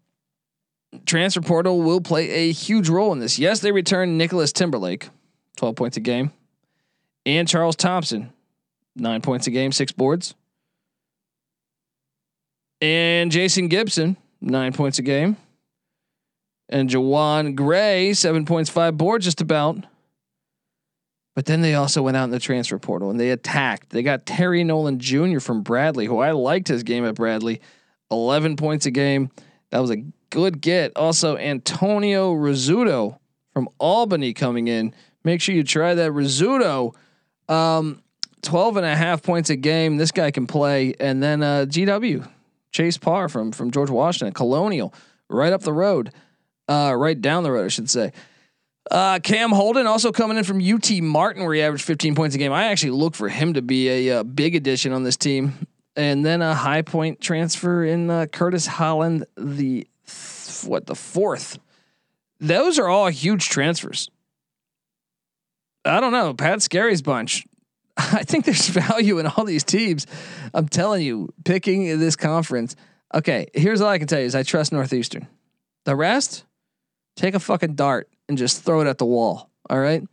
transfer 1.06 1.42
portal 1.42 1.82
will 1.82 2.02
play 2.02 2.30
a 2.30 2.52
huge 2.52 2.88
role 2.90 3.12
in 3.12 3.20
this. 3.20 3.38
Yes, 3.38 3.60
they 3.60 3.72
return 3.72 4.18
Nicholas 4.18 4.54
Timberlake, 4.54 5.10
12 5.58 5.76
points 5.76 5.98
a 5.98 6.00
game, 6.00 6.32
and 7.26 7.48
Charles 7.48 7.76
Thompson, 7.76 8.32
nine 8.96 9.22
points 9.22 9.48
a 9.48 9.52
game, 9.52 9.72
six 9.72 9.92
boards. 9.92 10.34
And 12.82 13.32
Jason 13.32 13.67
Gibson, 13.67 14.17
nine 14.41 14.74
points 14.74 15.00
a 15.00 15.04
game. 15.04 15.38
And 16.70 16.89
Jawan 16.89 17.56
Gray, 17.56 18.13
seven 18.13 18.46
points, 18.46 18.70
five 18.70 18.98
boards, 18.98 19.26
just 19.26 19.41
about. 19.41 19.86
But 21.36 21.46
then 21.46 21.62
they 21.62 21.76
also 21.76 22.02
went 22.02 22.17
out 22.17 22.26
in 22.26 22.32
the 22.32 22.39
transfer 22.39 22.78
portal 22.78 23.10
and 23.10 23.20
they 23.20 23.32
attacked. 23.32 23.89
They 23.89 24.04
got 24.04 24.26
Terry 24.26 24.63
Nolan 24.63 25.00
Jr. 25.00 25.39
from 25.39 25.62
Bradley, 25.62 26.06
who 26.06 26.20
I 26.20 26.32
liked 26.32 26.67
his 26.67 26.84
game 26.84 27.06
at 27.06 27.15
Bradley, 27.15 27.62
11 28.10 28.58
points 28.58 28.86
a 28.86 28.91
game. 28.91 29.30
That 29.70 29.80
was 29.80 29.91
a 29.91 30.04
good 30.30 30.60
get. 30.60 30.91
Also, 30.96 31.38
Antonio 31.38 32.34
Rizzuto 32.34 33.17
from 33.54 33.70
Albany 33.78 34.34
coming 34.34 34.67
in. 34.67 34.94
Make 35.24 35.41
sure 35.41 35.56
you 35.56 35.63
try 35.63 35.94
that 35.94 36.12
Rizzuto. 36.12 36.96
Um, 37.48 38.02
12 38.41 38.78
and 38.78 38.86
a 38.86 38.96
half 38.96 39.24
points 39.24 39.50
a 39.50 39.56
game. 39.56 39.98
This 39.98 40.12
guy 40.12 40.32
can 40.32 40.48
play. 40.48 40.96
And 41.00 41.22
then 41.22 41.44
uh, 41.44 41.65
GW, 41.67 42.28
Chase 42.72 42.98
Parr 42.98 43.30
from, 43.30 43.52
from 43.52 43.72
George 43.72 43.90
Washington, 43.90 44.34
Colonial, 44.34 44.94
right 45.30 45.54
up 45.54 45.62
the 45.62 45.74
road, 45.74 46.12
uh, 46.68 46.94
right 46.98 47.20
down 47.20 47.44
the 47.44 47.52
road, 47.52 47.66
I 47.66 47.70
should 47.70 47.90
say. 47.90 48.12
Uh, 48.90 49.20
Cam 49.20 49.52
Holden 49.52 49.88
also 49.88 50.12
coming 50.12 50.38
in 50.38 50.44
from 50.44 50.60
UT 50.62 50.90
Martin, 51.02 51.44
where 51.44 51.54
he 51.54 51.62
averaged 51.62 51.84
15 51.84 52.16
points 52.16 52.36
a 52.36 52.40
game. 52.40 52.52
I 52.52 52.66
actually 52.66 52.92
look 52.92 53.16
for 53.16 53.30
him 53.30 53.54
to 53.54 53.62
be 53.62 53.90
a, 54.10 54.20
uh, 54.20 54.24
big 54.24 54.56
addition 54.56 54.92
on 54.92 55.04
this 55.04 55.18
team. 55.18 55.68
And 55.96 56.26
then 56.26 56.42
a 56.42 56.56
high 56.56 56.82
point 56.82 57.20
transfer 57.20 57.84
in 57.84 58.10
uh, 58.10 58.26
Curtis 58.26 58.66
Holland, 58.66 59.26
the 59.36 59.88
th- 60.08 60.64
what 60.66 60.86
the 60.86 60.96
fourth. 60.96 61.60
Those 62.40 62.80
are 62.80 62.88
all 62.88 63.08
huge 63.08 63.50
transfers. 63.50 64.10
I 65.84 66.00
don't 66.00 66.12
know. 66.12 66.34
Pat 66.34 66.62
Skerry's 66.62 67.02
bunch. 67.02 67.46
I 67.98 68.24
think 68.24 68.46
there's 68.46 68.68
value 68.68 69.20
in 69.20 69.28
all 69.28 69.44
these 69.44 69.64
teams. 69.64 70.08
I'm 70.54 70.68
telling 70.68 71.04
you, 71.04 71.34
picking 71.46 72.00
this 72.00 72.16
conference. 72.16 72.76
Okay, 73.14 73.48
here's 73.54 73.82
all 73.82 73.90
I 73.90 73.98
can 73.98 74.08
tell 74.08 74.20
you 74.20 74.26
is 74.26 74.36
I 74.36 74.44
trust 74.44 74.72
Northeastern. 74.72 75.28
The 75.86 75.96
rest, 75.96 76.46
take 77.16 77.36
a 77.36 77.40
fucking 77.40 77.76
dart 77.76 78.10
and 78.30 78.38
just 78.38 78.64
throw 78.64 78.82
it 78.82 78.88
at 78.88 78.98
the 78.98 79.06
wall. 79.06 79.50
All 79.70 79.80
right. 79.80 80.04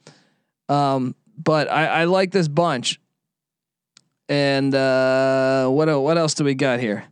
Um, 0.68 1.14
but 1.36 1.70
I, 1.70 1.86
I 1.86 2.04
like 2.04 2.32
this 2.32 2.48
bunch. 2.48 3.00
And 4.28 4.74
uh, 4.74 5.68
what 5.68 5.88
what 6.02 6.18
else 6.18 6.34
do 6.34 6.44
we 6.44 6.54
got 6.54 6.80
here? 6.80 7.04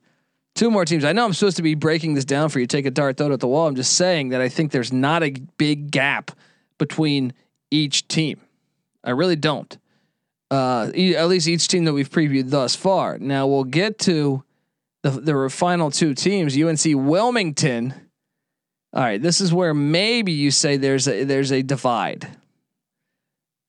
Two 0.55 0.71
more 0.71 0.85
teams. 0.85 1.05
I 1.05 1.13
know 1.13 1.25
I'm 1.25 1.33
supposed 1.33 1.59
to 1.59 1.63
be 1.63 1.75
breaking 1.75 2.15
this 2.15 2.25
down 2.25 2.49
for 2.49 2.61
you. 2.61 2.67
Take 2.67 2.87
a 2.87 2.91
dart, 2.91 3.17
throw 3.17 3.29
it 3.29 3.33
at 3.33 3.41
the 3.41 3.49
wall. 3.49 3.67
I'm 3.67 3.75
just 3.75 3.95
saying 3.95 4.31
that 4.31 4.41
I 4.41 4.49
think 4.49 4.73
there's 4.73 4.93
not 4.93 5.23
a 5.23 5.31
big 5.59 5.91
gap 5.91 6.31
between 6.79 7.33
each 7.71 8.09
team. 8.09 8.41
I 9.05 9.11
really 9.11 9.37
don't. 9.37 9.77
Uh, 10.51 10.91
at 10.95 11.29
least 11.29 11.49
each 11.49 11.67
team 11.67 11.85
that 11.85 11.93
we've 11.93 12.11
previewed 12.11 12.51
thus 12.51 12.77
far. 12.77 13.19
Now 13.19 13.47
we'll 13.47 13.65
get 13.65 13.99
to 14.01 14.45
the 15.03 15.11
the 15.11 15.51
final 15.51 15.91
two 15.91 16.15
teams. 16.15 16.57
UNC 16.57 16.85
Wilmington 16.85 17.95
all 18.97 19.03
right, 19.03 19.21
this 19.21 19.43
is 19.43 19.53
where 19.53 19.75
maybe 19.75 20.33
you 20.33 20.51
say 20.51 20.79
there's 20.79 21.07
a 21.07 21.25
there's 21.25 21.53
a 21.53 21.61
divide 21.61 22.29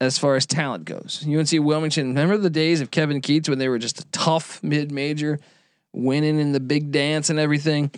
as 0.00 0.16
far 0.16 0.36
as 0.36 0.46
talent 0.46 0.86
goes. 0.86 1.22
UNC 1.28 1.50
Wilmington, 1.52 2.08
remember 2.08 2.38
the 2.38 2.48
days 2.48 2.80
of 2.80 2.90
Kevin 2.90 3.20
Keatts 3.20 3.46
when 3.46 3.58
they 3.58 3.68
were 3.68 3.78
just 3.78 4.00
a 4.00 4.06
tough 4.06 4.62
mid-major, 4.62 5.38
winning 5.92 6.40
in 6.40 6.52
the 6.52 6.60
big 6.60 6.92
dance 6.92 7.28
and 7.28 7.38
everything. 7.38 7.90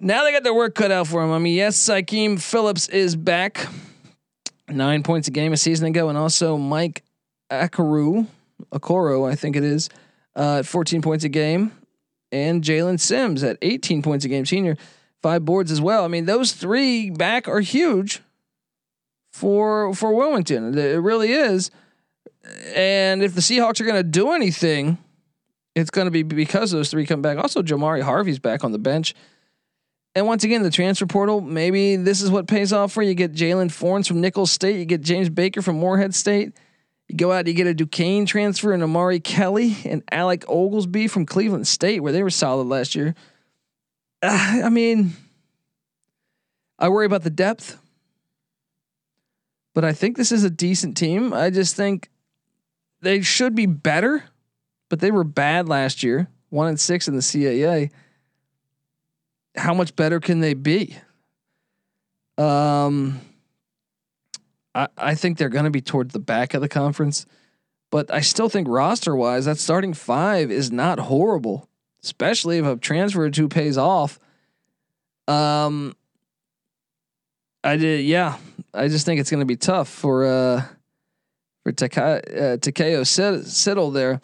Now 0.00 0.22
they 0.22 0.32
got 0.32 0.42
their 0.42 0.52
work 0.52 0.74
cut 0.74 0.90
out 0.90 1.06
for 1.06 1.22
them. 1.22 1.32
I 1.32 1.38
mean, 1.38 1.56
yes, 1.56 1.78
Sykeem 1.78 2.38
Phillips 2.38 2.90
is 2.90 3.16
back, 3.16 3.66
nine 4.68 5.02
points 5.02 5.28
a 5.28 5.30
game 5.30 5.54
a 5.54 5.56
season 5.56 5.86
ago, 5.86 6.10
and 6.10 6.18
also 6.18 6.58
Mike 6.58 7.04
Akaru, 7.50 8.26
Okauru, 8.72 9.30
I 9.30 9.34
think 9.34 9.56
it 9.56 9.64
is, 9.64 9.88
uh, 10.36 10.58
at 10.58 10.66
14 10.66 11.02
points 11.02 11.24
a 11.24 11.28
game, 11.28 11.72
and 12.30 12.62
Jalen 12.62 13.00
Sims 13.00 13.42
at 13.42 13.58
18 13.62 14.02
points 14.02 14.24
a 14.24 14.28
game, 14.28 14.44
senior 14.46 14.76
five 15.22 15.44
boards 15.44 15.70
as 15.70 15.80
well. 15.80 16.04
I 16.04 16.08
mean, 16.08 16.26
those 16.26 16.52
three 16.52 17.10
back 17.10 17.48
are 17.48 17.60
huge 17.60 18.22
for 19.32 19.94
for 19.94 20.14
Wilmington. 20.14 20.76
It 20.76 20.96
really 20.96 21.32
is. 21.32 21.70
And 22.74 23.22
if 23.22 23.34
the 23.34 23.40
Seahawks 23.40 23.80
are 23.80 23.84
going 23.84 23.96
to 23.96 24.02
do 24.02 24.32
anything, 24.32 24.98
it's 25.74 25.90
going 25.90 26.06
to 26.06 26.10
be 26.10 26.22
because 26.22 26.70
those 26.70 26.90
three 26.90 27.06
come 27.06 27.22
back. 27.22 27.38
Also, 27.38 27.62
Jamari 27.62 28.02
Harvey's 28.02 28.38
back 28.38 28.64
on 28.64 28.72
the 28.72 28.78
bench. 28.78 29.14
And 30.14 30.26
once 30.26 30.42
again, 30.42 30.62
the 30.62 30.70
transfer 30.70 31.06
portal, 31.06 31.40
maybe 31.40 31.96
this 31.96 32.22
is 32.22 32.30
what 32.30 32.48
pays 32.48 32.72
off 32.72 32.92
for 32.92 33.02
you. 33.02 33.10
You 33.10 33.14
get 33.14 33.34
Jalen 33.34 33.70
Fornes 33.70 34.08
from 34.08 34.20
Nicholls 34.20 34.50
State. 34.50 34.78
You 34.78 34.84
get 34.84 35.02
James 35.02 35.28
Baker 35.28 35.62
from 35.62 35.78
Morehead 35.78 36.14
State. 36.14 36.56
You 37.08 37.16
go 37.16 37.32
out, 37.32 37.46
you 37.46 37.54
get 37.54 37.66
a 37.66 37.74
Duquesne 37.74 38.26
transfer 38.26 38.72
and 38.72 38.82
Amari 38.82 39.18
Kelly 39.18 39.76
and 39.86 40.02
Alec 40.10 40.44
Oglesby 40.46 41.08
from 41.08 41.24
Cleveland 41.24 41.66
State, 41.66 42.00
where 42.00 42.12
they 42.12 42.22
were 42.22 42.30
solid 42.30 42.66
last 42.66 42.94
year. 42.94 43.14
Uh, 44.22 44.62
I 44.64 44.68
mean, 44.68 45.12
I 46.78 46.90
worry 46.90 47.06
about 47.06 47.22
the 47.22 47.30
depth, 47.30 47.78
but 49.74 49.84
I 49.84 49.92
think 49.92 50.16
this 50.16 50.32
is 50.32 50.44
a 50.44 50.50
decent 50.50 50.96
team. 50.98 51.32
I 51.32 51.48
just 51.48 51.76
think 51.76 52.10
they 53.00 53.22
should 53.22 53.54
be 53.54 53.66
better, 53.66 54.24
but 54.90 55.00
they 55.00 55.10
were 55.10 55.24
bad 55.24 55.66
last 55.66 56.02
year, 56.02 56.28
one 56.50 56.68
and 56.68 56.78
six 56.78 57.08
in 57.08 57.14
the 57.14 57.22
CAA. 57.22 57.90
How 59.56 59.72
much 59.72 59.96
better 59.96 60.20
can 60.20 60.40
they 60.40 60.52
be? 60.52 60.96
Um, 62.36 63.20
I 64.74 64.88
I 64.96 65.14
think 65.14 65.38
they're 65.38 65.48
going 65.48 65.64
to 65.64 65.70
be 65.70 65.80
towards 65.80 66.12
the 66.12 66.18
back 66.18 66.54
of 66.54 66.60
the 66.60 66.68
conference, 66.68 67.26
but 67.90 68.12
I 68.12 68.20
still 68.20 68.48
think 68.48 68.68
roster 68.68 69.14
wise, 69.14 69.44
that 69.44 69.58
starting 69.58 69.94
five 69.94 70.50
is 70.50 70.70
not 70.72 70.98
horrible 70.98 71.68
especially 72.02 72.58
if 72.58 72.66
a 72.66 72.76
transfer 72.76 73.24
or 73.24 73.30
two 73.30 73.48
pays 73.48 73.76
off. 73.76 74.18
Um, 75.26 75.94
I 77.62 77.76
did, 77.76 78.04
yeah. 78.04 78.38
I 78.72 78.88
just 78.88 79.04
think 79.04 79.20
it's 79.20 79.30
going 79.30 79.40
to 79.40 79.46
be 79.46 79.56
tough 79.56 79.88
for 79.88 80.24
uh 80.26 80.62
for 81.62 81.70
uh, 81.70 82.56
Takayo 82.56 83.02
Siddle 83.02 83.92
there, 83.92 84.20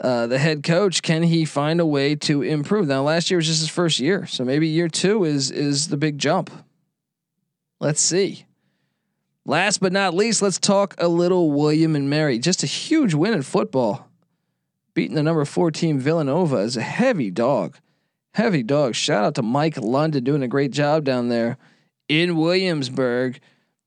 uh, 0.00 0.26
the 0.26 0.38
head 0.38 0.62
coach. 0.62 1.02
Can 1.02 1.22
he 1.22 1.44
find 1.44 1.80
a 1.80 1.86
way 1.86 2.14
to 2.16 2.42
improve? 2.42 2.88
Now, 2.88 3.02
last 3.02 3.30
year 3.30 3.38
was 3.38 3.46
just 3.46 3.60
his 3.60 3.70
first 3.70 4.00
year, 4.00 4.26
so 4.26 4.44
maybe 4.44 4.68
year 4.68 4.88
two 4.88 5.24
is 5.24 5.50
is 5.50 5.88
the 5.88 5.96
big 5.96 6.18
jump. 6.18 6.50
Let's 7.80 8.00
see. 8.00 8.44
Last 9.48 9.80
but 9.80 9.94
not 9.94 10.12
least, 10.12 10.42
let's 10.42 10.58
talk 10.58 10.94
a 10.98 11.08
little 11.08 11.50
William 11.50 11.96
and 11.96 12.10
Mary. 12.10 12.38
Just 12.38 12.62
a 12.62 12.66
huge 12.66 13.14
win 13.14 13.32
in 13.32 13.40
football 13.40 14.06
beating 14.92 15.14
the 15.14 15.22
number 15.22 15.42
four 15.46 15.70
team 15.70 15.98
Villanova 15.98 16.56
is 16.56 16.76
a 16.76 16.82
heavy 16.82 17.30
dog. 17.30 17.78
Heavy 18.34 18.62
dog. 18.62 18.94
Shout 18.94 19.24
out 19.24 19.36
to 19.36 19.42
Mike 19.42 19.78
London 19.78 20.22
doing 20.22 20.42
a 20.42 20.48
great 20.48 20.70
job 20.70 21.04
down 21.04 21.30
there 21.30 21.56
in 22.10 22.36
Williamsburg. 22.36 23.40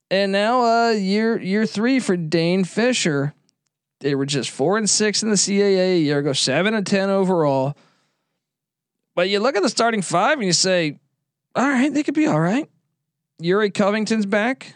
And 0.09 0.31
now 0.31 0.63
uh 0.63 0.91
year 0.93 1.39
year 1.39 1.67
three 1.67 1.99
for 1.99 2.17
Dane 2.17 2.63
Fischer. 2.63 3.35
They 3.99 4.15
were 4.15 4.25
just 4.25 4.49
four 4.49 4.79
and 4.79 4.89
six 4.89 5.21
in 5.21 5.29
the 5.29 5.35
CAA 5.35 5.97
a 5.97 5.99
year 5.99 6.17
ago, 6.17 6.33
seven 6.33 6.73
and 6.73 6.87
ten 6.87 7.11
overall. 7.11 7.77
But 9.13 9.29
you 9.29 9.39
look 9.39 9.55
at 9.55 9.61
the 9.61 9.69
starting 9.69 10.01
five 10.01 10.39
and 10.39 10.47
you 10.47 10.53
say, 10.53 10.97
all 11.53 11.69
right, 11.69 11.93
they 11.93 12.01
could 12.01 12.15
be 12.15 12.25
all 12.25 12.39
right. 12.39 12.67
Yuri 13.37 13.69
Covington's 13.69 14.25
back. 14.25 14.73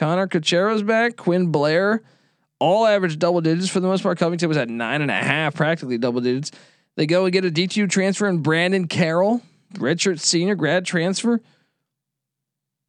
Connor 0.00 0.26
Kochera's 0.26 0.82
back. 0.82 1.18
Quinn 1.18 1.52
Blair 1.52 2.02
all 2.58 2.86
average 2.86 3.18
double 3.18 3.42
digits 3.42 3.68
for 3.68 3.80
the 3.80 3.86
most 3.86 4.02
part. 4.02 4.18
Covington 4.18 4.48
was 4.48 4.56
at 4.56 4.70
nine 4.70 5.02
and 5.02 5.10
a 5.10 5.14
half, 5.14 5.54
practically 5.54 5.98
double 5.98 6.22
digits. 6.22 6.52
They 6.96 7.04
go 7.04 7.24
and 7.26 7.32
get 7.34 7.44
a 7.44 7.50
D2 7.50 7.90
transfer 7.90 8.26
and 8.26 8.42
Brandon 8.42 8.88
Carroll, 8.88 9.42
redshirt 9.74 10.18
senior 10.18 10.54
grad 10.54 10.86
transfer. 10.86 11.42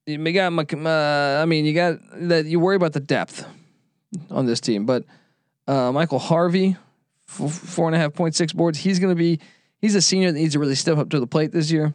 You 0.06 0.32
got, 0.32 0.54
uh, 0.54 1.42
I 1.42 1.46
mean, 1.46 1.66
you 1.66 1.74
got 1.74 2.00
that. 2.14 2.46
You 2.46 2.62
worry 2.62 2.78
about 2.78 2.94
the 2.94 3.02
depth 3.02 3.46
on 4.30 4.46
this 4.46 4.62
team, 4.62 4.86
but 4.86 5.04
uh, 5.68 5.92
Michael 5.92 6.18
Harvey, 6.18 6.78
f- 7.28 7.52
four 7.52 7.88
and 7.88 7.96
a 7.96 8.00
half 8.00 8.14
point 8.14 8.36
six 8.36 8.54
boards. 8.54 8.80
He's 8.80 9.00
going 9.00 9.14
to 9.14 9.20
be. 9.20 9.42
He's 9.80 9.96
a 9.96 10.02
senior 10.02 10.32
that 10.32 10.40
needs 10.40 10.54
to 10.54 10.60
really 10.60 10.76
step 10.76 10.98
up 10.98 11.10
to 11.10 11.20
the 11.20 11.28
plate 11.28 11.52
this 11.52 11.72
year. 11.72 11.94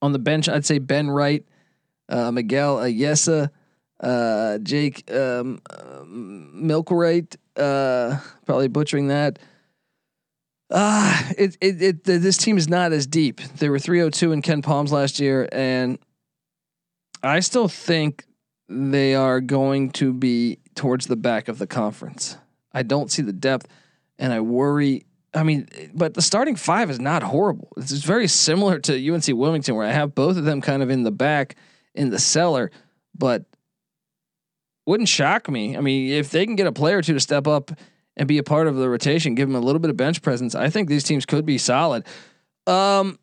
On 0.00 0.12
the 0.12 0.20
bench, 0.20 0.48
I'd 0.48 0.64
say 0.64 0.78
Ben 0.78 1.10
Wright, 1.10 1.44
uh, 2.08 2.30
Miguel 2.30 2.76
Ayesa 2.76 3.50
uh, 4.00 4.58
Jake 4.58 5.10
um, 5.12 5.60
Milkwright, 6.54 7.36
uh, 7.56 8.18
probably 8.44 8.68
butchering 8.68 9.08
that. 9.08 9.38
Ah, 10.70 11.28
uh, 11.28 11.32
it, 11.38 11.56
it 11.60 11.82
it 11.82 12.04
this 12.04 12.36
team 12.36 12.56
is 12.56 12.68
not 12.68 12.92
as 12.92 13.06
deep. 13.06 13.40
They 13.58 13.68
were 13.68 13.78
302 13.78 14.32
in 14.32 14.42
KenPom's 14.42 14.92
last 14.92 15.20
year, 15.20 15.48
and 15.52 15.98
I 17.22 17.40
still 17.40 17.68
think 17.68 18.24
they 18.68 19.14
are 19.14 19.40
going 19.40 19.90
to 19.92 20.12
be 20.12 20.58
towards 20.74 21.06
the 21.06 21.16
back 21.16 21.48
of 21.48 21.58
the 21.58 21.66
conference. 21.66 22.36
I 22.72 22.82
don't 22.82 23.10
see 23.10 23.22
the 23.22 23.32
depth, 23.32 23.68
and 24.18 24.32
I 24.32 24.40
worry. 24.40 25.04
I 25.34 25.42
mean, 25.42 25.68
but 25.92 26.14
the 26.14 26.22
starting 26.22 26.56
five 26.56 26.90
is 26.90 26.98
not 26.98 27.22
horrible. 27.22 27.68
It's 27.76 27.92
very 27.92 28.28
similar 28.28 28.78
to 28.80 29.12
UNC 29.12 29.26
Wilmington, 29.28 29.74
where 29.74 29.86
I 29.86 29.92
have 29.92 30.14
both 30.14 30.36
of 30.36 30.44
them 30.44 30.60
kind 30.60 30.82
of 30.82 30.90
in 30.90 31.02
the 31.02 31.12
back, 31.12 31.56
in 31.94 32.10
the 32.10 32.18
cellar, 32.18 32.70
but 33.16 33.44
wouldn't 34.86 35.08
shock 35.08 35.48
me. 35.48 35.76
I 35.76 35.80
mean, 35.80 36.12
if 36.12 36.30
they 36.30 36.46
can 36.46 36.56
get 36.56 36.66
a 36.66 36.72
player 36.72 36.98
or 36.98 37.02
two 37.02 37.14
to 37.14 37.20
step 37.20 37.46
up 37.46 37.70
and 38.16 38.28
be 38.28 38.38
a 38.38 38.42
part 38.42 38.66
of 38.66 38.76
the 38.76 38.88
rotation, 38.88 39.34
give 39.34 39.48
them 39.48 39.56
a 39.56 39.64
little 39.64 39.80
bit 39.80 39.90
of 39.90 39.96
bench 39.96 40.22
presence, 40.22 40.54
I 40.54 40.70
think 40.70 40.88
these 40.88 41.04
teams 41.04 41.26
could 41.26 41.46
be 41.46 41.58
solid. 41.58 42.04
Um, 42.66 43.18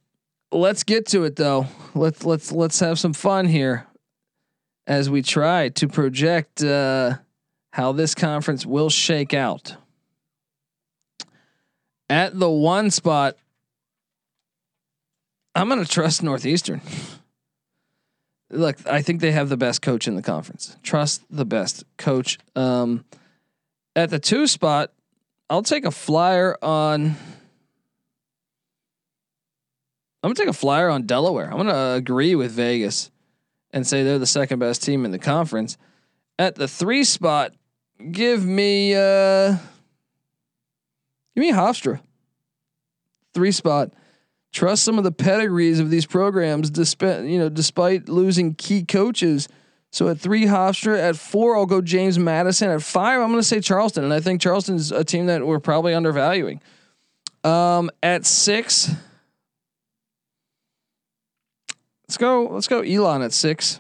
let's 0.52 0.84
get 0.84 1.08
to 1.08 1.24
it 1.24 1.36
though. 1.36 1.68
Let's 1.96 2.26
let's 2.26 2.52
let's 2.52 2.80
have 2.80 3.00
some 3.00 3.14
fun 3.14 3.48
here 3.48 3.88
as 4.88 5.10
we 5.10 5.22
try 5.22 5.70
to 5.70 5.88
project 5.88 6.64
uh, 6.64 7.16
how 7.72 7.92
this 7.92 8.16
conference 8.16 8.66
will 8.66 8.90
shake 8.90 9.34
out. 9.34 9.76
At 12.10 12.38
the 12.38 12.50
one 12.50 12.92
spot, 12.92 13.38
I'm 15.56 15.70
going 15.70 15.84
to 15.84 15.90
trust 15.90 16.24
Northeastern. 16.24 16.82
Look, 18.52 18.86
I 18.86 19.02
think 19.02 19.22
they 19.22 19.32
have 19.32 19.48
the 19.50 19.58
best 19.58 19.82
coach 19.82 20.08
in 20.08 20.16
the 20.16 20.22
conference. 20.22 20.76
Trust 20.84 21.24
the 21.30 21.46
best 21.46 21.86
coach. 21.98 22.38
Um, 22.56 23.06
at 23.96 24.10
the 24.10 24.20
two 24.20 24.46
spot, 24.46 24.92
I'll 25.50 25.64
take 25.64 25.86
a 25.86 25.92
flyer 25.92 26.58
on. 26.62 27.16
I'm 30.24 30.30
gonna 30.30 30.36
take 30.36 30.50
a 30.50 30.54
flyer 30.54 30.90
on 30.90 31.06
Delaware. 31.06 31.50
I'm 31.50 31.58
gonna 31.58 31.94
agree 31.94 32.36
with 32.36 32.52
Vegas 32.52 33.10
and 33.72 33.88
say 33.88 34.04
they're 34.04 34.20
the 34.20 34.26
second 34.26 34.60
best 34.60 34.84
team 34.84 35.06
in 35.06 35.12
the 35.12 35.20
conference. 35.20 35.78
At 36.38 36.56
the 36.56 36.68
three 36.68 37.04
spot, 37.06 37.54
give 38.12 38.46
me 38.46 38.94
uh 38.96 39.56
give 41.36 41.42
me 41.42 41.52
Hofstra. 41.54 42.02
Three 43.34 43.52
spot. 43.52 43.94
Trust 44.52 44.84
some 44.84 44.98
of 44.98 45.04
the 45.06 45.12
pedigrees 45.12 45.80
of 45.80 45.90
these 45.90 46.06
programs, 46.06 46.70
despite 46.70 47.24
you 47.24 47.40
know, 47.40 47.50
despite 47.50 48.10
losing 48.10 48.54
key 48.54 48.84
coaches. 48.84 49.48
So 49.92 50.08
at 50.10 50.20
three, 50.20 50.46
Hofstra. 50.46 50.98
At 50.98 51.16
four, 51.16 51.56
I'll 51.56 51.66
go 51.66 51.82
James 51.82 52.20
Madison. 52.20 52.70
At 52.70 52.82
five, 52.82 53.22
I'm 53.22 53.30
going 53.30 53.42
to 53.42 53.48
say 53.48 53.62
Charleston, 53.62 54.04
and 54.04 54.14
I 54.14 54.20
think 54.20 54.42
Charleston's 54.42 54.92
a 54.92 55.04
team 55.04 55.28
that 55.28 55.46
we're 55.46 55.60
probably 55.60 55.94
undervaluing. 55.94 56.62
Um, 57.44 57.90
at 58.04 58.26
six, 58.26 58.92
let's 62.08 62.18
go. 62.18 62.48
Let's 62.48 62.68
go 62.68 62.82
Elon 62.82 63.22
at 63.22 63.34
six. 63.34 63.80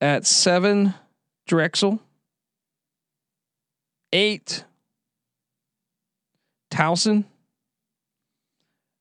At 0.00 0.24
seven, 0.24 0.94
Drexel. 1.46 2.00
Eight, 4.12 4.64
Towson. 6.70 7.24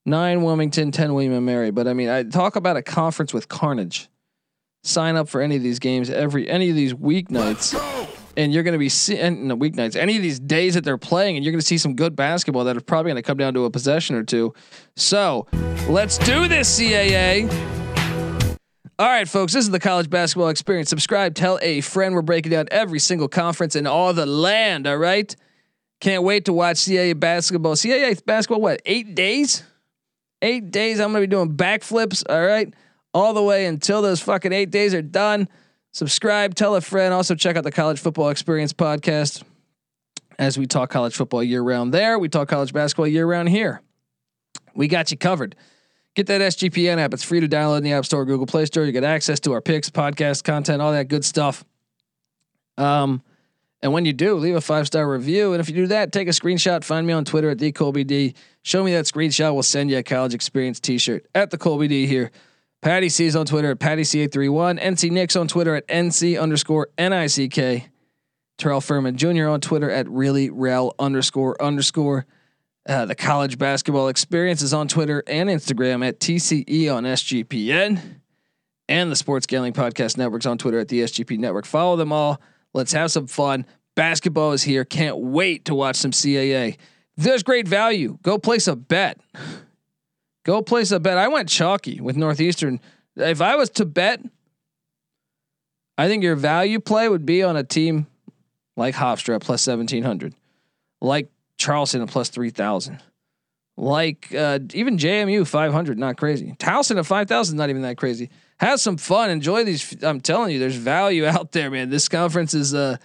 Nine, 0.07 0.41
Wilmington. 0.41 0.91
Ten, 0.91 1.13
William 1.13 1.33
and 1.33 1.45
Mary. 1.45 1.69
But 1.69 1.85
I 1.85 1.93
mean, 1.93 2.07
I 2.07 2.23
talk 2.23 2.55
about 2.55 2.77
a 2.77 2.81
conference 2.81 3.33
with 3.33 3.49
carnage. 3.49 4.07
Sign 4.85 5.17
up 5.17 5.27
for 5.27 5.41
any 5.41 5.57
of 5.57 5.63
these 5.63 5.79
games 5.79 6.09
every 6.09 6.49
any 6.49 6.69
of 6.69 6.77
these 6.77 6.93
weeknights, 6.93 7.77
and 8.37 8.53
you're 8.53 8.63
going 8.63 8.71
to 8.71 8.79
be 8.79 8.87
seeing 8.87 9.49
the 9.49 9.57
weeknights. 9.57 9.97
Any 9.97 10.15
of 10.15 10.21
these 10.21 10.39
days 10.39 10.75
that 10.75 10.85
they're 10.85 10.97
playing, 10.97 11.35
and 11.35 11.43
you're 11.43 11.51
going 11.51 11.59
to 11.59 11.65
see 11.65 11.77
some 11.77 11.93
good 11.93 12.15
basketball 12.15 12.63
that 12.63 12.77
are 12.77 12.81
probably 12.81 13.11
going 13.11 13.21
to 13.21 13.27
come 13.27 13.37
down 13.37 13.53
to 13.55 13.65
a 13.65 13.69
possession 13.69 14.15
or 14.15 14.23
two. 14.23 14.53
So 14.95 15.45
let's 15.89 16.17
do 16.19 16.47
this, 16.47 16.79
CAA. 16.79 17.51
All 18.97 19.07
right, 19.07 19.27
folks, 19.27 19.51
this 19.51 19.65
is 19.65 19.71
the 19.71 19.79
college 19.79 20.09
basketball 20.09 20.47
experience. 20.47 20.89
Subscribe, 20.89 21.35
tell 21.35 21.59
a 21.61 21.81
friend. 21.81 22.15
We're 22.15 22.21
breaking 22.21 22.53
down 22.53 22.67
every 22.71 22.99
single 22.99 23.27
conference 23.27 23.75
in 23.75 23.85
all 23.85 24.13
the 24.13 24.25
land. 24.25 24.87
All 24.87 24.97
right. 24.97 25.35
Can't 25.99 26.23
wait 26.23 26.45
to 26.45 26.53
watch 26.53 26.77
CAA 26.77 27.19
basketball. 27.19 27.75
CAA 27.75 28.23
basketball, 28.25 28.61
what, 28.61 28.81
eight 28.85 29.13
days? 29.13 29.63
Eight 30.41 30.71
days. 30.71 30.99
I'm 30.99 31.11
going 31.11 31.23
to 31.23 31.27
be 31.27 31.31
doing 31.31 31.55
backflips. 31.55 32.23
All 32.29 32.45
right. 32.45 32.73
All 33.13 33.33
the 33.33 33.43
way 33.43 33.65
until 33.65 34.01
those 34.01 34.21
fucking 34.21 34.53
eight 34.53 34.69
days 34.69 34.93
are 34.93 35.01
done. 35.01 35.47
Subscribe, 35.91 36.53
tell 36.53 36.75
a 36.75 36.81
friend. 36.81 37.13
Also, 37.13 37.33
check 37.33 37.55
out 37.55 37.63
the 37.63 37.71
College 37.71 37.99
Football 37.99 38.29
Experience 38.29 38.73
podcast 38.73 39.43
as 40.37 40.57
we 40.57 40.67
talk 40.67 40.89
college 40.89 41.15
football 41.15 41.41
year 41.41 41.61
round 41.61 41.93
there. 41.93 42.19
We 42.19 42.29
talk 42.29 42.47
college 42.47 42.73
basketball 42.73 43.07
year 43.07 43.25
round 43.25 43.49
here. 43.49 43.81
We 44.75 44.87
got 44.87 45.09
you 45.09 45.17
covered. 45.17 45.55
Get 46.13 46.27
that 46.27 46.41
SGPN 46.41 46.97
app. 46.99 47.13
It's 47.13 47.23
free 47.23 47.39
to 47.39 47.47
download 47.47 47.77
in 47.77 47.83
the 47.83 47.93
App 47.93 48.05
Store, 48.05 48.25
Google 48.25 48.45
Play 48.45 48.65
Store. 48.65 48.85
You 48.85 48.91
get 48.91 49.03
access 49.03 49.39
to 49.41 49.53
our 49.53 49.61
picks, 49.61 49.89
podcast 49.89 50.43
content, 50.43 50.81
all 50.81 50.91
that 50.91 51.07
good 51.07 51.25
stuff. 51.25 51.63
Um, 52.77 53.21
and 53.81 53.93
when 53.93 54.05
you 54.05 54.13
do, 54.13 54.35
leave 54.35 54.55
a 54.55 54.61
five 54.61 54.87
star 54.87 55.09
review. 55.09 55.53
And 55.53 55.61
if 55.61 55.69
you 55.69 55.75
do 55.75 55.87
that, 55.87 56.11
take 56.11 56.27
a 56.27 56.31
screenshot. 56.31 56.83
Find 56.83 57.05
me 57.05 57.13
on 57.13 57.25
Twitter 57.25 57.49
at 57.49 57.59
the 57.59 57.71
Colby 57.71 58.03
D. 58.03 58.33
Show 58.63 58.83
me 58.83 58.91
that 58.93 59.05
screenshot. 59.05 59.53
We'll 59.53 59.63
send 59.63 59.91
you 59.91 59.97
a 59.97 60.03
college 60.03 60.33
experience 60.33 60.79
T-shirt 60.79 61.25
at 61.35 61.51
the 61.51 61.57
Colby 61.57 61.87
D 61.87 62.07
here. 62.07 62.31
Patty 62.81 63.09
C 63.09 63.25
is 63.25 63.35
on 63.35 63.45
Twitter 63.45 63.71
at 63.71 63.79
Patty 63.79 64.03
C831. 64.03 64.81
NC 64.81 65.11
Nick's 65.11 65.35
on 65.35 65.47
Twitter 65.47 65.75
at 65.75 65.87
NC 65.87 66.39
underscore 66.39 66.89
NICK. 66.97 67.89
Terrell 68.57 68.81
Furman 68.81 69.17
Jr. 69.17 69.47
on 69.47 69.61
Twitter 69.61 69.89
at 69.89 70.09
really 70.09 70.49
rel 70.49 70.95
underscore 70.97 71.61
underscore. 71.61 72.25
Uh, 72.87 73.05
the 73.05 73.15
college 73.15 73.57
basketball 73.57 74.07
experience 74.07 74.61
is 74.61 74.73
on 74.73 74.87
Twitter 74.87 75.23
and 75.27 75.49
Instagram 75.49 76.07
at 76.07 76.19
TCE 76.19 76.93
on 76.93 77.03
SGPN. 77.03 78.21
And 78.89 79.11
the 79.11 79.15
Sports 79.15 79.45
Gambling 79.45 79.73
Podcast 79.73 80.17
Network's 80.17 80.45
on 80.45 80.57
Twitter 80.57 80.79
at 80.79 80.87
the 80.87 81.01
SGP 81.01 81.37
Network. 81.37 81.65
Follow 81.65 81.97
them 81.97 82.13
all. 82.13 82.39
Let's 82.77 82.93
have 82.93 83.11
some 83.11 83.25
fun. 83.25 83.65
Basketball 83.95 84.51
is 84.51 84.61
here. 84.61 84.85
Can't 84.85 85.17
wait 85.17 85.65
to 85.65 85.73
watch 85.73 85.95
some 85.95 86.11
CAA. 86.11 86.77
There's 87.15 87.41
great 87.41 87.67
value. 87.67 88.19
Go 88.21 88.37
place 88.37 88.67
a 88.67 88.75
bet. 88.75 89.19
Go 90.45 90.61
place 90.61 90.91
a 90.91 90.99
bet. 90.99 91.17
I 91.17 91.27
went 91.27 91.49
chalky 91.49 91.99
with 91.99 92.15
Northeastern. 92.15 92.79
If 93.15 93.41
I 93.41 93.55
was 93.55 93.71
to 93.71 93.85
bet, 93.85 94.21
I 95.97 96.07
think 96.07 96.21
your 96.21 96.35
value 96.35 96.79
play 96.79 97.09
would 97.09 97.25
be 97.25 97.41
on 97.41 97.57
a 97.57 97.63
team 97.63 98.05
like 98.75 98.93
Hofstra 98.93 99.33
at 99.33 99.41
plus 99.41 99.65
1700, 99.65 100.35
like 101.01 101.31
Charleston 101.57 102.03
at 102.03 102.09
plus 102.09 102.29
3000, 102.29 103.01
like 103.75 104.31
uh, 104.35 104.59
even 104.75 104.99
JMU 104.99 105.47
500, 105.47 105.97
not 105.97 106.15
crazy. 106.15 106.53
Towson 106.59 106.99
at 106.99 107.07
5000 107.07 107.57
not 107.57 107.71
even 107.71 107.81
that 107.81 107.97
crazy. 107.97 108.29
Have 108.59 108.79
some 108.79 108.97
fun. 108.97 109.29
Enjoy 109.29 109.63
these. 109.63 110.03
I'm 110.03 110.19
telling 110.19 110.51
you, 110.51 110.59
there's 110.59 110.75
value 110.75 111.25
out 111.27 111.51
there, 111.51 111.69
man. 111.69 111.89
This 111.89 112.09
conference 112.09 112.53
is 112.53 112.73
uh, 112.73 112.97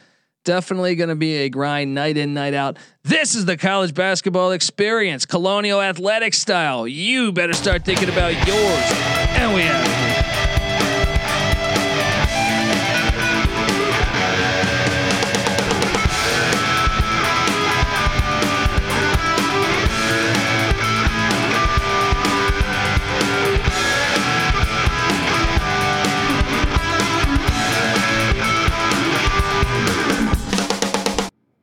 definitely 0.44 0.94
going 0.94 1.10
to 1.10 1.16
be 1.16 1.36
a 1.38 1.48
grind 1.48 1.94
night 1.94 2.16
in, 2.16 2.34
night 2.34 2.54
out. 2.54 2.78
This 3.02 3.34
is 3.34 3.44
the 3.44 3.56
college 3.56 3.94
basketball 3.94 4.52
experience, 4.52 5.26
colonial 5.26 5.80
athletic 5.80 6.34
style. 6.34 6.86
You 6.88 7.32
better 7.32 7.52
start 7.52 7.84
thinking 7.84 8.08
about 8.08 8.32
yours. 8.46 8.92
And 9.36 9.54
we 9.54 9.62
have. 9.62 10.31